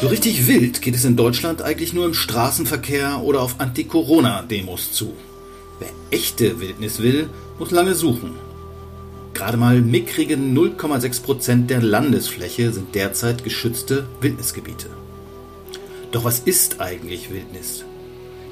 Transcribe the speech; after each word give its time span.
So 0.00 0.06
richtig 0.06 0.46
wild 0.46 0.80
geht 0.80 0.94
es 0.94 1.04
in 1.04 1.16
Deutschland 1.16 1.60
eigentlich 1.60 1.92
nur 1.92 2.06
im 2.06 2.14
Straßenverkehr 2.14 3.20
oder 3.22 3.42
auf 3.42 3.56
Anti-Corona-Demos 3.58 4.92
zu. 4.92 5.12
Wer 5.78 5.90
echte 6.10 6.60
Wildnis 6.60 7.02
will, 7.02 7.28
muss 7.58 7.70
lange 7.70 7.94
suchen. 7.94 8.30
Gerade 9.34 9.58
mal 9.58 9.82
mickrige 9.82 10.36
0,6% 10.36 11.66
der 11.66 11.82
Landesfläche 11.82 12.72
sind 12.72 12.94
derzeit 12.94 13.44
geschützte 13.44 14.06
Wildnisgebiete. 14.22 14.88
Doch 16.12 16.24
was 16.24 16.38
ist 16.38 16.80
eigentlich 16.80 17.30
Wildnis? 17.30 17.84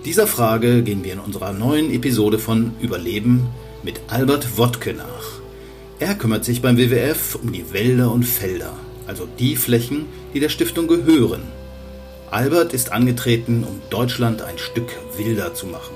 Dieser 0.04 0.26
Frage 0.26 0.82
gehen 0.82 1.02
wir 1.02 1.14
in 1.14 1.20
unserer 1.20 1.54
neuen 1.54 1.90
Episode 1.90 2.38
von 2.38 2.72
Überleben 2.80 3.46
mit 3.82 4.00
Albert 4.08 4.58
Wodke 4.58 4.92
nach. 4.92 5.35
Er 5.98 6.14
kümmert 6.14 6.44
sich 6.44 6.60
beim 6.60 6.76
WWF 6.76 7.36
um 7.36 7.52
die 7.52 7.72
Wälder 7.72 8.10
und 8.12 8.24
Felder 8.24 8.74
also 9.06 9.26
die 9.38 9.56
Flächen, 9.56 10.06
die 10.34 10.40
der 10.40 10.48
Stiftung 10.48 10.88
gehören. 10.88 11.42
Albert 12.30 12.72
ist 12.72 12.92
angetreten, 12.92 13.64
um 13.64 13.80
Deutschland 13.88 14.42
ein 14.42 14.58
Stück 14.58 14.88
wilder 15.16 15.54
zu 15.54 15.66
machen. 15.66 15.94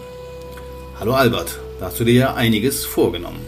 Hallo 0.99 1.15
Albert, 1.15 1.59
da 1.79 1.87
hast 1.87 1.99
du 1.99 2.05
dir 2.05 2.15
ja 2.15 2.35
einiges 2.35 2.85
vorgenommen. 2.85 3.41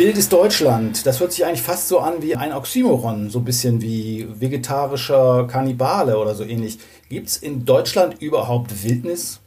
Wildes 0.00 0.30
Deutschland, 0.30 1.04
das 1.04 1.20
hört 1.20 1.30
sich 1.30 1.44
eigentlich 1.44 1.60
fast 1.60 1.88
so 1.88 1.98
an 1.98 2.22
wie 2.22 2.34
ein 2.34 2.54
Oxymoron, 2.54 3.28
so 3.28 3.40
ein 3.40 3.44
bisschen 3.44 3.82
wie 3.82 4.26
vegetarischer 4.30 5.46
Kannibale 5.46 6.16
oder 6.16 6.34
so 6.34 6.42
ähnlich. 6.42 6.78
Gibt 7.10 7.28
es 7.28 7.36
in 7.36 7.66
Deutschland 7.66 8.22
überhaupt 8.22 8.82
Wildnis? 8.82 9.40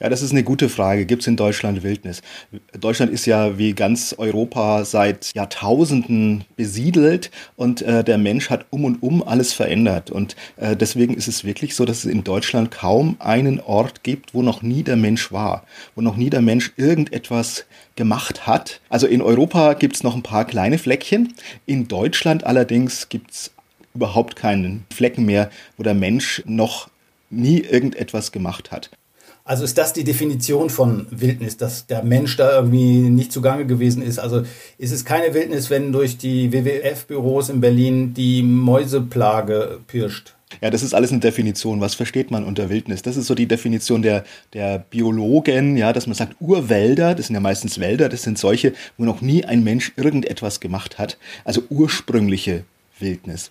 Ja, 0.00 0.08
das 0.08 0.22
ist 0.22 0.32
eine 0.32 0.42
gute 0.42 0.68
Frage. 0.68 1.06
Gibt 1.06 1.22
es 1.22 1.28
in 1.28 1.36
Deutschland 1.36 1.82
Wildnis? 1.84 2.20
Deutschland 2.78 3.12
ist 3.12 3.26
ja 3.26 3.58
wie 3.58 3.74
ganz 3.74 4.14
Europa 4.18 4.84
seit 4.84 5.32
Jahrtausenden 5.34 6.44
besiedelt 6.56 7.30
und 7.56 7.80
äh, 7.82 8.02
der 8.02 8.18
Mensch 8.18 8.50
hat 8.50 8.66
um 8.70 8.84
und 8.84 9.02
um 9.02 9.22
alles 9.22 9.52
verändert. 9.52 10.10
Und 10.10 10.34
äh, 10.56 10.76
deswegen 10.76 11.14
ist 11.14 11.28
es 11.28 11.44
wirklich 11.44 11.76
so, 11.76 11.84
dass 11.84 11.98
es 11.98 12.06
in 12.06 12.24
Deutschland 12.24 12.72
kaum 12.72 13.16
einen 13.20 13.60
Ort 13.60 14.02
gibt, 14.02 14.34
wo 14.34 14.42
noch 14.42 14.62
nie 14.62 14.82
der 14.82 14.96
Mensch 14.96 15.30
war, 15.30 15.64
wo 15.94 16.02
noch 16.02 16.16
nie 16.16 16.28
der 16.28 16.42
Mensch 16.42 16.72
irgendetwas 16.76 17.64
gemacht 17.94 18.48
hat. 18.48 18.80
Also 18.88 19.06
in 19.06 19.22
Europa 19.22 19.74
gibt 19.74 19.94
es 19.94 20.02
noch 20.02 20.16
ein 20.16 20.22
paar 20.22 20.44
kleine 20.44 20.78
Fleckchen. 20.78 21.34
In 21.66 21.86
Deutschland 21.86 22.44
allerdings 22.44 23.08
gibt 23.08 23.30
es 23.30 23.52
überhaupt 23.94 24.34
keinen 24.34 24.84
Flecken 24.92 25.24
mehr, 25.24 25.50
wo 25.76 25.84
der 25.84 25.94
Mensch 25.94 26.42
noch 26.46 26.90
nie 27.30 27.60
irgendetwas 27.60 28.32
gemacht 28.32 28.72
hat. 28.72 28.90
Also 29.46 29.64
ist 29.64 29.76
das 29.76 29.92
die 29.92 30.04
Definition 30.04 30.70
von 30.70 31.06
Wildnis, 31.10 31.58
dass 31.58 31.86
der 31.86 32.02
Mensch 32.02 32.34
da 32.38 32.50
irgendwie 32.56 33.10
nicht 33.10 33.30
zugange 33.30 33.66
gewesen 33.66 34.02
ist? 34.02 34.18
Also 34.18 34.42
ist 34.78 34.90
es 34.90 35.04
keine 35.04 35.34
Wildnis, 35.34 35.68
wenn 35.68 35.92
durch 35.92 36.16
die 36.16 36.50
WWF-Büros 36.50 37.50
in 37.50 37.60
Berlin 37.60 38.14
die 38.14 38.42
Mäuseplage 38.42 39.80
pirscht? 39.86 40.34
Ja, 40.62 40.70
das 40.70 40.82
ist 40.82 40.94
alles 40.94 41.10
eine 41.10 41.20
Definition. 41.20 41.82
Was 41.82 41.94
versteht 41.94 42.30
man 42.30 42.42
unter 42.42 42.70
Wildnis? 42.70 43.02
Das 43.02 43.18
ist 43.18 43.26
so 43.26 43.34
die 43.34 43.44
Definition 43.44 44.00
der, 44.00 44.24
der 44.54 44.78
Biologen, 44.78 45.76
ja, 45.76 45.92
dass 45.92 46.06
man 46.06 46.14
sagt, 46.14 46.36
Urwälder, 46.40 47.14
das 47.14 47.26
sind 47.26 47.34
ja 47.34 47.40
meistens 47.40 47.78
Wälder, 47.78 48.08
das 48.08 48.22
sind 48.22 48.38
solche, 48.38 48.72
wo 48.96 49.04
noch 49.04 49.20
nie 49.20 49.44
ein 49.44 49.62
Mensch 49.62 49.92
irgendetwas 49.96 50.60
gemacht 50.60 50.98
hat. 50.98 51.18
Also 51.44 51.62
ursprüngliche 51.68 52.64
Wildnis. 52.98 53.50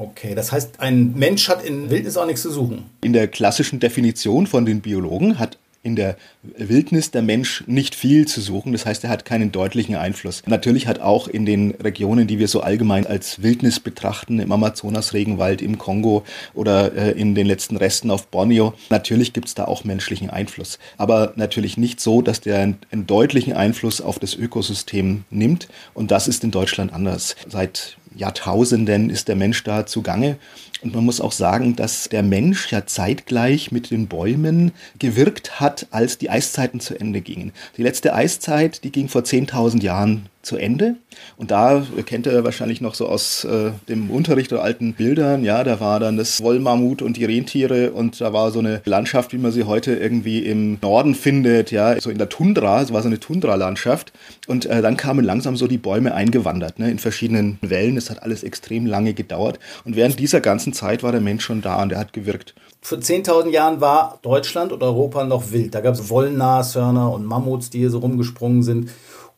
Okay, 0.00 0.34
das 0.34 0.50
heißt, 0.50 0.80
ein 0.80 1.12
Mensch 1.14 1.50
hat 1.50 1.62
in 1.62 1.90
Wildnis 1.90 2.16
auch 2.16 2.24
nichts 2.24 2.40
zu 2.40 2.50
suchen. 2.50 2.86
In 3.02 3.12
der 3.12 3.28
klassischen 3.28 3.80
Definition 3.80 4.46
von 4.46 4.64
den 4.64 4.80
Biologen 4.80 5.38
hat 5.38 5.58
in 5.82 5.94
der 5.96 6.16
Wildnis 6.42 7.10
der 7.10 7.22
Mensch 7.22 7.64
nicht 7.66 7.94
viel 7.94 8.26
zu 8.26 8.40
suchen. 8.40 8.72
Das 8.72 8.84
heißt, 8.84 9.04
er 9.04 9.10
hat 9.10 9.24
keinen 9.24 9.52
deutlichen 9.52 9.96
Einfluss. 9.96 10.42
Natürlich 10.46 10.86
hat 10.86 11.00
auch 11.00 11.28
in 11.28 11.46
den 11.46 11.72
Regionen, 11.72 12.26
die 12.26 12.38
wir 12.38 12.48
so 12.48 12.60
allgemein 12.60 13.06
als 13.06 13.42
Wildnis 13.42 13.80
betrachten, 13.80 14.40
im 14.40 14.52
Amazonas-Regenwald, 14.52 15.62
im 15.62 15.78
Kongo 15.78 16.24
oder 16.54 16.94
äh, 16.94 17.10
in 17.12 17.34
den 17.34 17.46
letzten 17.46 17.76
Resten 17.76 18.10
auf 18.10 18.26
Borneo, 18.28 18.74
natürlich 18.90 19.32
gibt 19.32 19.48
es 19.48 19.54
da 19.54 19.66
auch 19.66 19.84
menschlichen 19.84 20.30
Einfluss. 20.30 20.78
Aber 20.98 21.32
natürlich 21.36 21.76
nicht 21.76 22.00
so, 22.00 22.20
dass 22.20 22.40
der 22.40 22.58
einen 22.58 23.06
deutlichen 23.06 23.54
Einfluss 23.54 24.00
auf 24.00 24.18
das 24.18 24.34
Ökosystem 24.34 25.24
nimmt. 25.30 25.68
Und 25.94 26.10
das 26.10 26.28
ist 26.28 26.44
in 26.44 26.50
Deutschland 26.50 26.92
anders. 26.92 27.36
Seit 27.48 27.96
Jahrtausenden 28.14 29.10
ist 29.10 29.28
der 29.28 29.36
Mensch 29.36 29.62
da 29.64 29.86
zugange. 29.86 30.36
Und 30.82 30.94
man 30.94 31.04
muss 31.04 31.20
auch 31.20 31.32
sagen, 31.32 31.76
dass 31.76 32.08
der 32.08 32.22
Mensch 32.22 32.72
ja 32.72 32.86
zeitgleich 32.86 33.70
mit 33.70 33.90
den 33.90 34.06
Bäumen 34.06 34.72
gewirkt 34.98 35.60
hat, 35.60 35.86
als 35.90 36.18
die 36.18 36.30
Eiszeiten 36.30 36.80
zu 36.80 36.98
Ende 36.98 37.20
gingen. 37.20 37.52
Die 37.76 37.82
letzte 37.82 38.14
Eiszeit, 38.14 38.82
die 38.84 38.90
ging 38.90 39.08
vor 39.08 39.22
10.000 39.22 39.82
Jahren 39.82 40.26
zu 40.42 40.56
Ende. 40.56 40.96
Und 41.36 41.50
da 41.50 41.82
kennt 42.06 42.26
ihr 42.26 42.44
wahrscheinlich 42.44 42.80
noch 42.80 42.94
so 42.94 43.08
aus 43.08 43.44
äh, 43.44 43.72
dem 43.88 44.10
Unterricht 44.10 44.52
oder 44.52 44.62
alten 44.62 44.94
Bildern, 44.94 45.44
ja, 45.44 45.64
da 45.64 45.80
war 45.80 46.00
dann 46.00 46.16
das 46.16 46.42
Wollmammut 46.42 47.02
und 47.02 47.16
die 47.16 47.24
Rentiere 47.24 47.92
und 47.92 48.20
da 48.20 48.32
war 48.32 48.50
so 48.50 48.58
eine 48.58 48.80
Landschaft, 48.84 49.32
wie 49.32 49.38
man 49.38 49.52
sie 49.52 49.64
heute 49.64 49.94
irgendwie 49.94 50.44
im 50.46 50.78
Norden 50.80 51.14
findet, 51.14 51.70
ja, 51.70 52.00
so 52.00 52.10
in 52.10 52.18
der 52.18 52.28
Tundra, 52.28 52.82
es 52.82 52.92
war 52.92 53.02
so 53.02 53.08
eine 53.08 53.20
Tundralandschaft. 53.20 54.12
Und 54.46 54.66
äh, 54.66 54.82
dann 54.82 54.96
kamen 54.96 55.24
langsam 55.24 55.56
so 55.56 55.66
die 55.66 55.78
Bäume 55.78 56.14
eingewandert, 56.14 56.78
ne, 56.78 56.90
in 56.90 56.98
verschiedenen 56.98 57.58
Wellen. 57.60 57.96
Es 57.96 58.10
hat 58.10 58.22
alles 58.22 58.42
extrem 58.42 58.86
lange 58.86 59.14
gedauert. 59.14 59.58
Und 59.84 59.96
während 59.96 60.18
dieser 60.18 60.40
ganzen 60.40 60.72
Zeit 60.72 61.02
war 61.02 61.12
der 61.12 61.20
Mensch 61.20 61.44
schon 61.44 61.62
da 61.62 61.82
und 61.82 61.92
er 61.92 61.98
hat 61.98 62.12
gewirkt. 62.12 62.54
Vor 62.82 62.98
10.000 62.98 63.50
Jahren 63.50 63.80
war 63.80 64.18
Deutschland 64.22 64.72
und 64.72 64.82
Europa 64.82 65.24
noch 65.24 65.52
wild. 65.52 65.74
Da 65.74 65.80
gab 65.82 65.94
es 65.94 66.08
Wollnashörner 66.08 67.12
und 67.12 67.26
Mammuts, 67.26 67.70
die 67.70 67.78
hier 67.78 67.90
so 67.90 67.98
rumgesprungen 67.98 68.62
sind. 68.62 68.90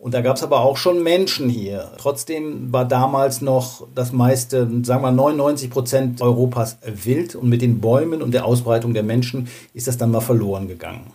Und 0.03 0.15
da 0.15 0.21
gab 0.21 0.35
es 0.35 0.43
aber 0.43 0.63
auch 0.63 0.79
schon 0.79 1.05
Menschen 1.05 1.49
hier. 1.49 1.93
Trotzdem 1.97 2.73
war 2.73 2.85
damals 2.85 3.41
noch 3.41 3.87
das 3.95 4.11
meiste, 4.11 4.69
sagen 4.83 5.05
wir 5.05 5.13
99 5.13 5.71
Prozent 5.71 6.21
Europas 6.21 6.77
wild 6.85 7.37
und 7.37 7.49
mit 7.49 7.63
den 7.63 7.81
Bäumen 7.81 8.21
und 8.21 8.35
der 8.35 8.45
Ausbreitung 8.45 8.95
der 8.95 9.05
Menschen 9.05 9.47
ist 9.75 9.87
das 9.87 9.99
dann 9.99 10.11
mal 10.11 10.21
verloren 10.21 10.67
gegangen. 10.67 11.13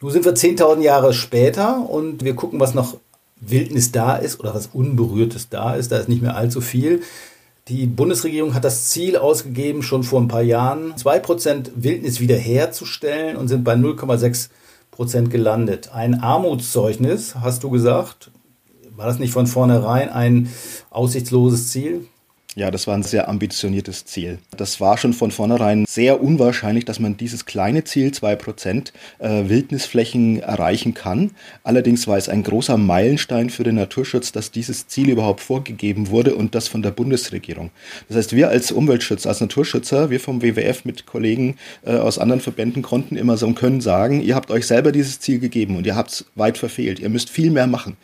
Nun 0.00 0.12
sind 0.12 0.24
wir 0.24 0.34
10.000 0.34 0.82
Jahre 0.82 1.14
später 1.14 1.90
und 1.90 2.22
wir 2.22 2.36
gucken, 2.36 2.60
was 2.60 2.74
noch 2.74 2.96
Wildnis 3.40 3.90
da 3.90 4.14
ist 4.14 4.38
oder 4.38 4.54
was 4.54 4.68
Unberührtes 4.68 5.48
da 5.48 5.74
ist. 5.74 5.90
Da 5.90 5.98
ist 5.98 6.08
nicht 6.08 6.22
mehr 6.22 6.36
allzu 6.36 6.60
viel. 6.60 7.02
Die 7.66 7.86
Bundesregierung 7.86 8.54
hat 8.54 8.62
das 8.62 8.88
Ziel 8.90 9.16
ausgegeben, 9.16 9.82
schon 9.82 10.04
vor 10.04 10.20
ein 10.20 10.28
paar 10.28 10.42
Jahren, 10.42 10.94
2% 10.94 11.72
Wildnis 11.74 12.20
wiederherzustellen 12.20 13.36
und 13.36 13.48
sind 13.48 13.64
bei 13.64 13.74
0,6 13.74 14.50
Prozent 14.92 15.30
gelandet. 15.30 15.90
Ein 15.92 16.20
Armutszeugnis, 16.20 17.36
hast 17.36 17.64
du 17.64 17.70
gesagt. 17.70 18.30
War 18.94 19.06
das 19.06 19.18
nicht 19.18 19.32
von 19.32 19.46
vornherein 19.46 20.10
ein 20.10 20.50
aussichtsloses 20.90 21.70
Ziel? 21.70 22.06
Ja, 22.54 22.70
das 22.70 22.86
war 22.86 22.94
ein 22.94 23.02
sehr 23.02 23.30
ambitioniertes 23.30 24.04
Ziel. 24.04 24.38
Das 24.54 24.78
war 24.78 24.98
schon 24.98 25.14
von 25.14 25.30
vornherein 25.30 25.86
sehr 25.88 26.22
unwahrscheinlich, 26.22 26.84
dass 26.84 27.00
man 27.00 27.16
dieses 27.16 27.46
kleine 27.46 27.84
Ziel, 27.84 28.10
2% 28.10 28.92
äh, 29.20 29.48
Wildnisflächen 29.48 30.40
erreichen 30.40 30.92
kann. 30.92 31.30
Allerdings 31.64 32.06
war 32.06 32.18
es 32.18 32.28
ein 32.28 32.42
großer 32.42 32.76
Meilenstein 32.76 33.48
für 33.48 33.64
den 33.64 33.76
Naturschutz, 33.76 34.32
dass 34.32 34.50
dieses 34.50 34.86
Ziel 34.86 35.08
überhaupt 35.08 35.40
vorgegeben 35.40 36.10
wurde 36.10 36.34
und 36.34 36.54
das 36.54 36.68
von 36.68 36.82
der 36.82 36.90
Bundesregierung. 36.90 37.70
Das 38.08 38.18
heißt, 38.18 38.36
wir 38.36 38.50
als 38.50 38.70
Umweltschützer, 38.70 39.30
als 39.30 39.40
Naturschützer, 39.40 40.10
wir 40.10 40.20
vom 40.20 40.42
WWF 40.42 40.84
mit 40.84 41.06
Kollegen 41.06 41.56
äh, 41.86 41.96
aus 41.96 42.18
anderen 42.18 42.42
Verbänden 42.42 42.82
konnten 42.82 43.16
immer 43.16 43.38
so 43.38 43.46
und 43.46 43.54
können 43.54 43.80
sagen, 43.80 44.20
ihr 44.20 44.34
habt 44.34 44.50
euch 44.50 44.66
selber 44.66 44.92
dieses 44.92 45.20
Ziel 45.20 45.38
gegeben 45.38 45.76
und 45.76 45.86
ihr 45.86 45.96
habt 45.96 46.10
es 46.10 46.26
weit 46.34 46.58
verfehlt. 46.58 47.00
Ihr 47.00 47.08
müsst 47.08 47.30
viel 47.30 47.50
mehr 47.50 47.66
machen. 47.66 47.96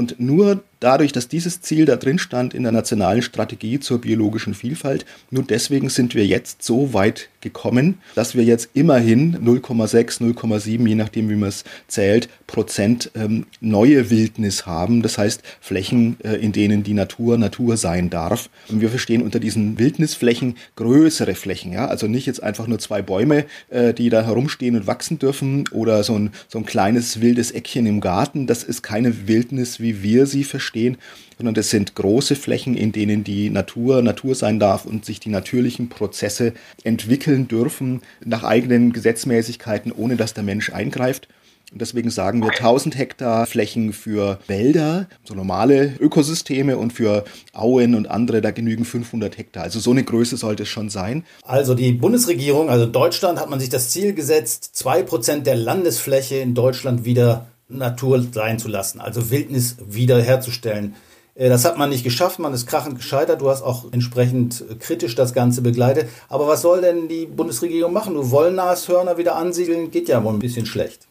Und 0.00 0.18
nur 0.18 0.62
dadurch, 0.80 1.12
dass 1.12 1.28
dieses 1.28 1.60
Ziel 1.60 1.84
da 1.84 1.96
drin 1.96 2.18
stand 2.18 2.54
in 2.54 2.62
der 2.62 2.72
nationalen 2.72 3.20
Strategie 3.20 3.80
zur 3.80 4.00
biologischen 4.00 4.54
Vielfalt, 4.54 5.04
nur 5.30 5.44
deswegen 5.44 5.90
sind 5.90 6.14
wir 6.14 6.26
jetzt 6.26 6.62
so 6.62 6.94
weit 6.94 7.28
gekommen, 7.42 7.98
dass 8.14 8.34
wir 8.34 8.44
jetzt 8.44 8.70
immerhin 8.74 9.36
0,6, 9.36 10.20
0,7, 10.20 10.88
je 10.88 10.94
nachdem 10.94 11.28
wie 11.28 11.36
man 11.36 11.50
es 11.50 11.64
zählt, 11.86 12.28
Prozent 12.46 13.10
ähm, 13.14 13.46
neue 13.60 14.10
Wildnis 14.10 14.66
haben. 14.66 15.02
Das 15.02 15.18
heißt 15.18 15.42
Flächen, 15.60 16.16
äh, 16.22 16.36
in 16.36 16.52
denen 16.52 16.82
die 16.82 16.94
Natur 16.94 17.38
Natur 17.38 17.76
sein 17.76 18.10
darf. 18.10 18.50
Und 18.68 18.80
wir 18.80 18.88
verstehen 18.88 19.22
unter 19.22 19.38
diesen 19.38 19.78
Wildnisflächen 19.78 20.56
größere 20.76 21.34
Flächen. 21.34 21.72
Ja? 21.72 21.86
Also 21.86 22.06
nicht 22.06 22.26
jetzt 22.26 22.42
einfach 22.42 22.66
nur 22.66 22.78
zwei 22.78 23.02
Bäume, 23.02 23.44
äh, 23.68 23.94
die 23.94 24.10
da 24.10 24.22
herumstehen 24.22 24.76
und 24.76 24.86
wachsen 24.86 25.18
dürfen 25.18 25.68
oder 25.72 26.02
so 26.04 26.18
ein, 26.18 26.30
so 26.48 26.58
ein 26.58 26.66
kleines 26.66 27.20
wildes 27.20 27.50
Eckchen 27.50 27.86
im 27.86 28.00
Garten. 28.00 28.46
Das 28.46 28.64
ist 28.64 28.82
keine 28.82 29.28
Wildnis, 29.28 29.80
wie 29.80 29.89
wir 30.02 30.26
sie 30.26 30.44
verstehen, 30.44 30.96
sondern 31.36 31.54
das 31.54 31.70
sind 31.70 31.94
große 31.94 32.36
Flächen, 32.36 32.76
in 32.76 32.92
denen 32.92 33.24
die 33.24 33.50
Natur 33.50 34.02
Natur 34.02 34.34
sein 34.34 34.60
darf 34.60 34.84
und 34.84 35.04
sich 35.04 35.20
die 35.20 35.30
natürlichen 35.30 35.88
Prozesse 35.88 36.52
entwickeln 36.84 37.48
dürfen 37.48 38.02
nach 38.24 38.44
eigenen 38.44 38.92
Gesetzmäßigkeiten, 38.92 39.92
ohne 39.92 40.16
dass 40.16 40.34
der 40.34 40.44
Mensch 40.44 40.70
eingreift. 40.72 41.28
Und 41.72 41.80
deswegen 41.80 42.10
sagen 42.10 42.42
wir 42.42 42.50
1000 42.50 42.98
Hektar 42.98 43.46
Flächen 43.46 43.92
für 43.92 44.40
Wälder, 44.48 45.08
so 45.22 45.34
normale 45.34 45.94
Ökosysteme 46.00 46.76
und 46.76 46.92
für 46.92 47.24
Auen 47.52 47.94
und 47.94 48.10
andere, 48.10 48.40
da 48.40 48.50
genügen 48.50 48.84
500 48.84 49.38
Hektar. 49.38 49.62
Also 49.62 49.78
so 49.78 49.92
eine 49.92 50.02
Größe 50.02 50.36
sollte 50.36 50.64
es 50.64 50.68
schon 50.68 50.90
sein. 50.90 51.24
Also 51.44 51.74
die 51.74 51.92
Bundesregierung, 51.92 52.70
also 52.70 52.86
Deutschland 52.86 53.38
hat 53.38 53.50
man 53.50 53.60
sich 53.60 53.68
das 53.68 53.90
Ziel 53.90 54.14
gesetzt, 54.14 54.70
zwei 54.72 55.04
Prozent 55.04 55.46
der 55.46 55.54
Landesfläche 55.54 56.36
in 56.36 56.54
Deutschland 56.54 57.04
wieder 57.04 57.46
Natur 57.70 58.24
sein 58.32 58.58
zu 58.58 58.68
lassen, 58.68 59.00
also 59.00 59.30
Wildnis 59.30 59.76
wiederherzustellen. 59.86 60.94
Äh, 61.34 61.48
das 61.48 61.64
hat 61.64 61.78
man 61.78 61.90
nicht 61.90 62.04
geschafft, 62.04 62.38
man 62.38 62.54
ist 62.54 62.66
krachend 62.66 62.96
gescheitert. 62.96 63.40
Du 63.40 63.50
hast 63.50 63.62
auch 63.62 63.92
entsprechend 63.92 64.64
kritisch 64.80 65.14
das 65.14 65.32
Ganze 65.32 65.62
begleitet. 65.62 66.08
Aber 66.28 66.46
was 66.46 66.62
soll 66.62 66.80
denn 66.82 67.08
die 67.08 67.26
Bundesregierung 67.26 67.92
machen? 67.92 68.14
Du 68.14 68.30
Wollnashörner 68.30 69.18
wieder 69.18 69.36
ansiedeln, 69.36 69.90
geht 69.90 70.08
ja 70.08 70.22
wohl 70.22 70.34
ein 70.34 70.38
bisschen 70.38 70.66
schlecht. 70.66 71.09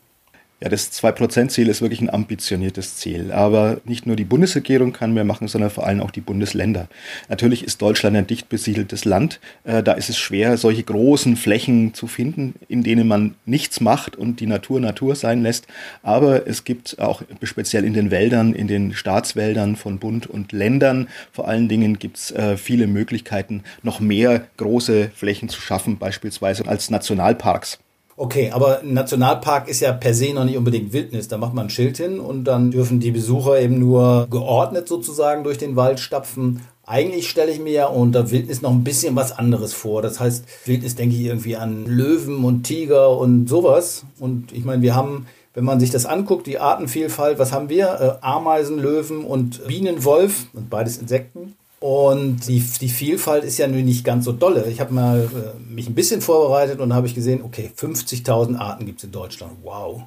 Ja, 0.61 0.67
das 0.67 0.91
2%-Ziel 0.91 1.69
ist 1.69 1.81
wirklich 1.81 2.01
ein 2.01 2.09
ambitioniertes 2.09 2.97
Ziel. 2.97 3.31
Aber 3.31 3.79
nicht 3.85 4.05
nur 4.05 4.17
die 4.17 4.25
Bundesregierung 4.25 4.91
kann 4.91 5.13
mehr 5.13 5.23
machen, 5.23 5.47
sondern 5.47 5.69
vor 5.69 5.87
allem 5.87 6.01
auch 6.01 6.11
die 6.11 6.19
Bundesländer. 6.19 6.89
Natürlich 7.29 7.63
ist 7.63 7.81
Deutschland 7.81 8.17
ein 8.17 8.27
dicht 8.27 8.49
besiedeltes 8.49 9.05
Land. 9.05 9.39
Äh, 9.63 9.81
da 9.83 9.93
ist 9.93 10.09
es 10.09 10.17
schwer, 10.17 10.57
solche 10.57 10.83
großen 10.83 11.37
Flächen 11.37 11.93
zu 11.93 12.07
finden, 12.07 12.55
in 12.67 12.83
denen 12.83 13.07
man 13.07 13.35
nichts 13.45 13.79
macht 13.79 14.17
und 14.17 14.41
die 14.41 14.47
Natur 14.47 14.81
Natur 14.81 15.15
sein 15.15 15.43
lässt. 15.43 15.65
Aber 16.03 16.45
es 16.45 16.65
gibt 16.65 16.99
auch 16.99 17.21
speziell 17.43 17.85
in 17.85 17.93
den 17.93 18.11
Wäldern, 18.11 18.53
in 18.53 18.67
den 18.67 18.93
Staatswäldern 18.93 19.77
von 19.77 19.97
Bund 19.99 20.27
und 20.27 20.51
Ländern, 20.51 21.07
vor 21.31 21.47
allen 21.47 21.69
Dingen 21.69 21.99
gibt 21.99 22.17
es 22.17 22.31
äh, 22.31 22.57
viele 22.57 22.87
Möglichkeiten, 22.87 23.63
noch 23.81 24.01
mehr 24.01 24.47
große 24.57 25.11
Flächen 25.15 25.47
zu 25.47 25.61
schaffen, 25.61 25.97
beispielsweise 25.97 26.67
als 26.67 26.89
Nationalparks. 26.89 27.79
Okay, 28.21 28.51
aber 28.51 28.81
ein 28.81 28.93
Nationalpark 28.93 29.69
ist 29.69 29.79
ja 29.79 29.93
per 29.93 30.13
se 30.13 30.33
noch 30.33 30.43
nicht 30.43 30.57
unbedingt 30.57 30.91
Wildnis. 30.91 31.29
Da 31.29 31.37
macht 31.37 31.53
man 31.53 31.67
ein 31.67 31.69
Schild 31.69 31.95
hin 31.95 32.19
und 32.19 32.43
dann 32.43 32.69
dürfen 32.69 32.99
die 32.99 33.11
Besucher 33.11 33.61
eben 33.61 33.79
nur 33.79 34.27
geordnet 34.29 34.89
sozusagen 34.89 35.45
durch 35.45 35.57
den 35.57 35.77
Wald 35.77 36.01
stapfen. 36.01 36.59
Eigentlich 36.85 37.29
stelle 37.29 37.49
ich 37.49 37.61
mir 37.61 37.71
ja 37.71 37.85
unter 37.85 38.29
Wildnis 38.29 38.61
noch 38.61 38.71
ein 38.71 38.83
bisschen 38.83 39.15
was 39.15 39.31
anderes 39.31 39.71
vor. 39.71 40.01
Das 40.01 40.19
heißt, 40.19 40.43
Wildnis 40.65 40.97
denke 40.97 41.15
ich 41.15 41.21
irgendwie 41.21 41.55
an 41.55 41.85
Löwen 41.85 42.43
und 42.43 42.63
Tiger 42.63 43.17
und 43.17 43.47
sowas. 43.47 44.03
Und 44.19 44.51
ich 44.51 44.65
meine, 44.65 44.81
wir 44.81 44.95
haben, 44.95 45.25
wenn 45.53 45.63
man 45.63 45.79
sich 45.79 45.89
das 45.89 46.05
anguckt, 46.05 46.45
die 46.45 46.59
Artenvielfalt, 46.59 47.39
was 47.39 47.53
haben 47.53 47.69
wir? 47.69 48.19
Äh, 48.21 48.25
Ameisen, 48.25 48.79
Löwen 48.79 49.23
und 49.23 49.65
Bienenwolf, 49.65 50.47
und 50.51 50.69
beides 50.69 50.97
Insekten. 50.97 51.55
Und 51.79 52.47
die, 52.47 52.59
die 52.59 52.89
Vielfalt 52.89 53.45
ist 53.45 53.57
ja 53.57 53.67
nun 53.67 53.85
nicht 53.85 54.03
ganz 54.03 54.25
so 54.25 54.33
dolle. 54.33 54.69
Ich 54.69 54.81
habe 54.81 54.93
mal 54.93 55.29
äh, 55.33 55.73
mich 55.73 55.87
ein 55.87 55.95
bisschen 55.95 56.21
vorbereitet 56.21 56.81
und 56.81 56.93
habe 56.93 57.07
ich 57.07 57.15
gesehen, 57.15 57.41
okay, 57.43 57.71
50.000 57.75 58.57
Arten 58.57 58.85
gibt 58.85 58.99
es 58.99 59.05
in 59.05 59.11
Deutschland. 59.11 59.53
Wow. 59.63 60.03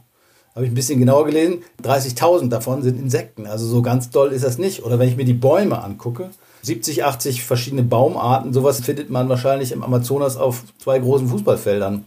Habe 0.54 0.66
ich 0.66 0.70
ein 0.70 0.74
bisschen 0.74 0.98
genauer 0.98 1.24
gelesen, 1.24 1.62
30.000 1.82 2.50
davon 2.50 2.82
sind 2.82 3.00
Insekten. 3.00 3.46
Also 3.46 3.66
so 3.66 3.80
ganz 3.80 4.10
doll 4.10 4.32
ist 4.32 4.44
das 4.44 4.58
nicht. 4.58 4.84
Oder 4.84 4.98
wenn 4.98 5.08
ich 5.08 5.16
mir 5.16 5.24
die 5.24 5.32
Bäume 5.32 5.82
angucke, 5.82 6.28
70, 6.60 7.04
80 7.04 7.42
verschiedene 7.42 7.82
Baumarten, 7.82 8.52
sowas 8.52 8.80
findet 8.80 9.08
man 9.08 9.30
wahrscheinlich 9.30 9.72
im 9.72 9.82
Amazonas 9.82 10.36
auf 10.36 10.64
zwei 10.78 10.98
großen 10.98 11.28
Fußballfeldern. 11.28 12.04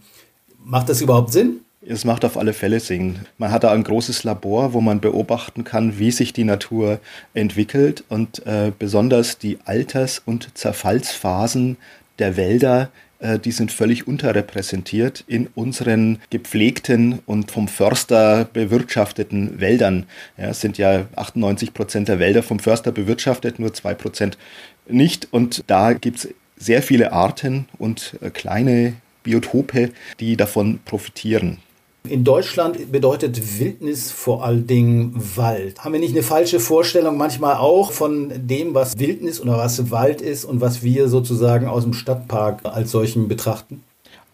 Macht 0.64 0.88
das 0.88 1.00
überhaupt 1.00 1.32
Sinn? 1.32 1.65
Es 1.88 2.04
macht 2.04 2.24
auf 2.24 2.36
alle 2.36 2.52
Fälle 2.52 2.80
Sinn. 2.80 3.20
Man 3.38 3.52
hat 3.52 3.62
da 3.62 3.70
ein 3.70 3.84
großes 3.84 4.24
Labor, 4.24 4.72
wo 4.72 4.80
man 4.80 5.00
beobachten 5.00 5.62
kann, 5.62 6.00
wie 6.00 6.10
sich 6.10 6.32
die 6.32 6.42
Natur 6.42 6.98
entwickelt 7.32 8.02
und 8.08 8.44
äh, 8.44 8.72
besonders 8.76 9.38
die 9.38 9.58
Alters- 9.64 10.20
und 10.24 10.56
Zerfallsphasen 10.58 11.76
der 12.18 12.36
Wälder, 12.36 12.90
äh, 13.20 13.38
die 13.38 13.52
sind 13.52 13.70
völlig 13.70 14.08
unterrepräsentiert 14.08 15.22
in 15.28 15.46
unseren 15.54 16.18
gepflegten 16.30 17.20
und 17.24 17.52
vom 17.52 17.68
Förster 17.68 18.46
bewirtschafteten 18.52 19.60
Wäldern. 19.60 20.06
Ja, 20.36 20.46
es 20.46 20.60
sind 20.60 20.78
ja 20.78 21.06
98 21.14 21.72
Prozent 21.72 22.08
der 22.08 22.18
Wälder 22.18 22.42
vom 22.42 22.58
Förster 22.58 22.90
bewirtschaftet, 22.90 23.60
nur 23.60 23.72
zwei 23.74 23.94
Prozent 23.94 24.38
nicht. 24.88 25.28
Und 25.30 25.62
da 25.68 25.92
gibt 25.92 26.18
es 26.18 26.28
sehr 26.56 26.82
viele 26.82 27.12
Arten 27.12 27.68
und 27.78 28.16
äh, 28.22 28.30
kleine 28.30 28.94
Biotope, 29.22 29.90
die 30.18 30.36
davon 30.36 30.80
profitieren. 30.84 31.58
In 32.08 32.24
Deutschland 32.24 32.92
bedeutet 32.92 33.58
Wildnis 33.58 34.10
vor 34.10 34.44
allen 34.44 34.66
Dingen 34.66 35.14
Wald. 35.36 35.84
Haben 35.84 35.94
wir 35.94 36.00
nicht 36.00 36.12
eine 36.12 36.22
falsche 36.22 36.60
Vorstellung 36.60 37.16
manchmal 37.16 37.56
auch 37.56 37.92
von 37.92 38.32
dem, 38.34 38.74
was 38.74 38.98
Wildnis 38.98 39.40
oder 39.40 39.56
was 39.56 39.90
Wald 39.90 40.20
ist 40.20 40.44
und 40.44 40.60
was 40.60 40.82
wir 40.82 41.08
sozusagen 41.08 41.66
aus 41.66 41.84
dem 41.84 41.94
Stadtpark 41.94 42.60
als 42.64 42.90
solchen 42.90 43.28
betrachten? 43.28 43.82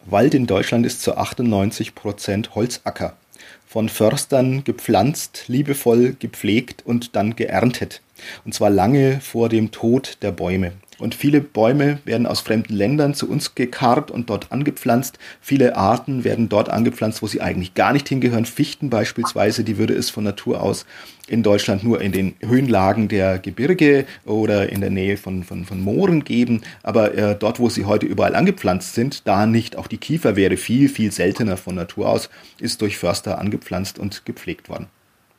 Wald 0.06 0.34
in 0.34 0.46
Deutschland 0.46 0.84
ist 0.84 1.02
zu 1.02 1.16
98 1.16 1.94
Prozent 1.94 2.54
Holzacker. 2.54 3.16
Von 3.66 3.88
Förstern 3.88 4.64
gepflanzt, 4.64 5.44
liebevoll 5.46 6.16
gepflegt 6.18 6.82
und 6.84 7.16
dann 7.16 7.36
geerntet. 7.36 8.02
Und 8.44 8.54
zwar 8.54 8.70
lange 8.70 9.20
vor 9.20 9.48
dem 9.48 9.70
Tod 9.70 10.18
der 10.22 10.32
Bäume. 10.32 10.72
Und 11.02 11.16
viele 11.16 11.40
Bäume 11.40 11.98
werden 12.04 12.28
aus 12.28 12.42
fremden 12.42 12.76
Ländern 12.76 13.14
zu 13.14 13.28
uns 13.28 13.56
gekarrt 13.56 14.12
und 14.12 14.30
dort 14.30 14.52
angepflanzt. 14.52 15.18
Viele 15.40 15.74
Arten 15.74 16.22
werden 16.22 16.48
dort 16.48 16.68
angepflanzt, 16.68 17.22
wo 17.22 17.26
sie 17.26 17.40
eigentlich 17.40 17.74
gar 17.74 17.92
nicht 17.92 18.08
hingehören. 18.08 18.44
Fichten 18.44 18.88
beispielsweise, 18.88 19.64
die 19.64 19.78
würde 19.78 19.94
es 19.94 20.10
von 20.10 20.22
Natur 20.22 20.62
aus 20.62 20.86
in 21.26 21.42
Deutschland 21.42 21.82
nur 21.82 22.00
in 22.00 22.12
den 22.12 22.34
Höhenlagen 22.40 23.08
der 23.08 23.40
Gebirge 23.40 24.06
oder 24.24 24.70
in 24.70 24.80
der 24.80 24.90
Nähe 24.90 25.16
von, 25.16 25.42
von, 25.42 25.64
von 25.64 25.80
Mooren 25.80 26.22
geben. 26.22 26.60
Aber 26.84 27.12
äh, 27.16 27.36
dort, 27.36 27.58
wo 27.58 27.68
sie 27.68 27.84
heute 27.84 28.06
überall 28.06 28.36
angepflanzt 28.36 28.94
sind, 28.94 29.26
da 29.26 29.44
nicht. 29.44 29.74
Auch 29.74 29.88
die 29.88 29.98
Kiefer 29.98 30.36
wäre 30.36 30.56
viel, 30.56 30.88
viel 30.88 31.10
seltener 31.10 31.56
von 31.56 31.74
Natur 31.74 32.08
aus, 32.08 32.30
ist 32.60 32.80
durch 32.80 32.96
Förster 32.96 33.40
angepflanzt 33.40 33.98
und 33.98 34.24
gepflegt 34.24 34.68
worden. 34.68 34.86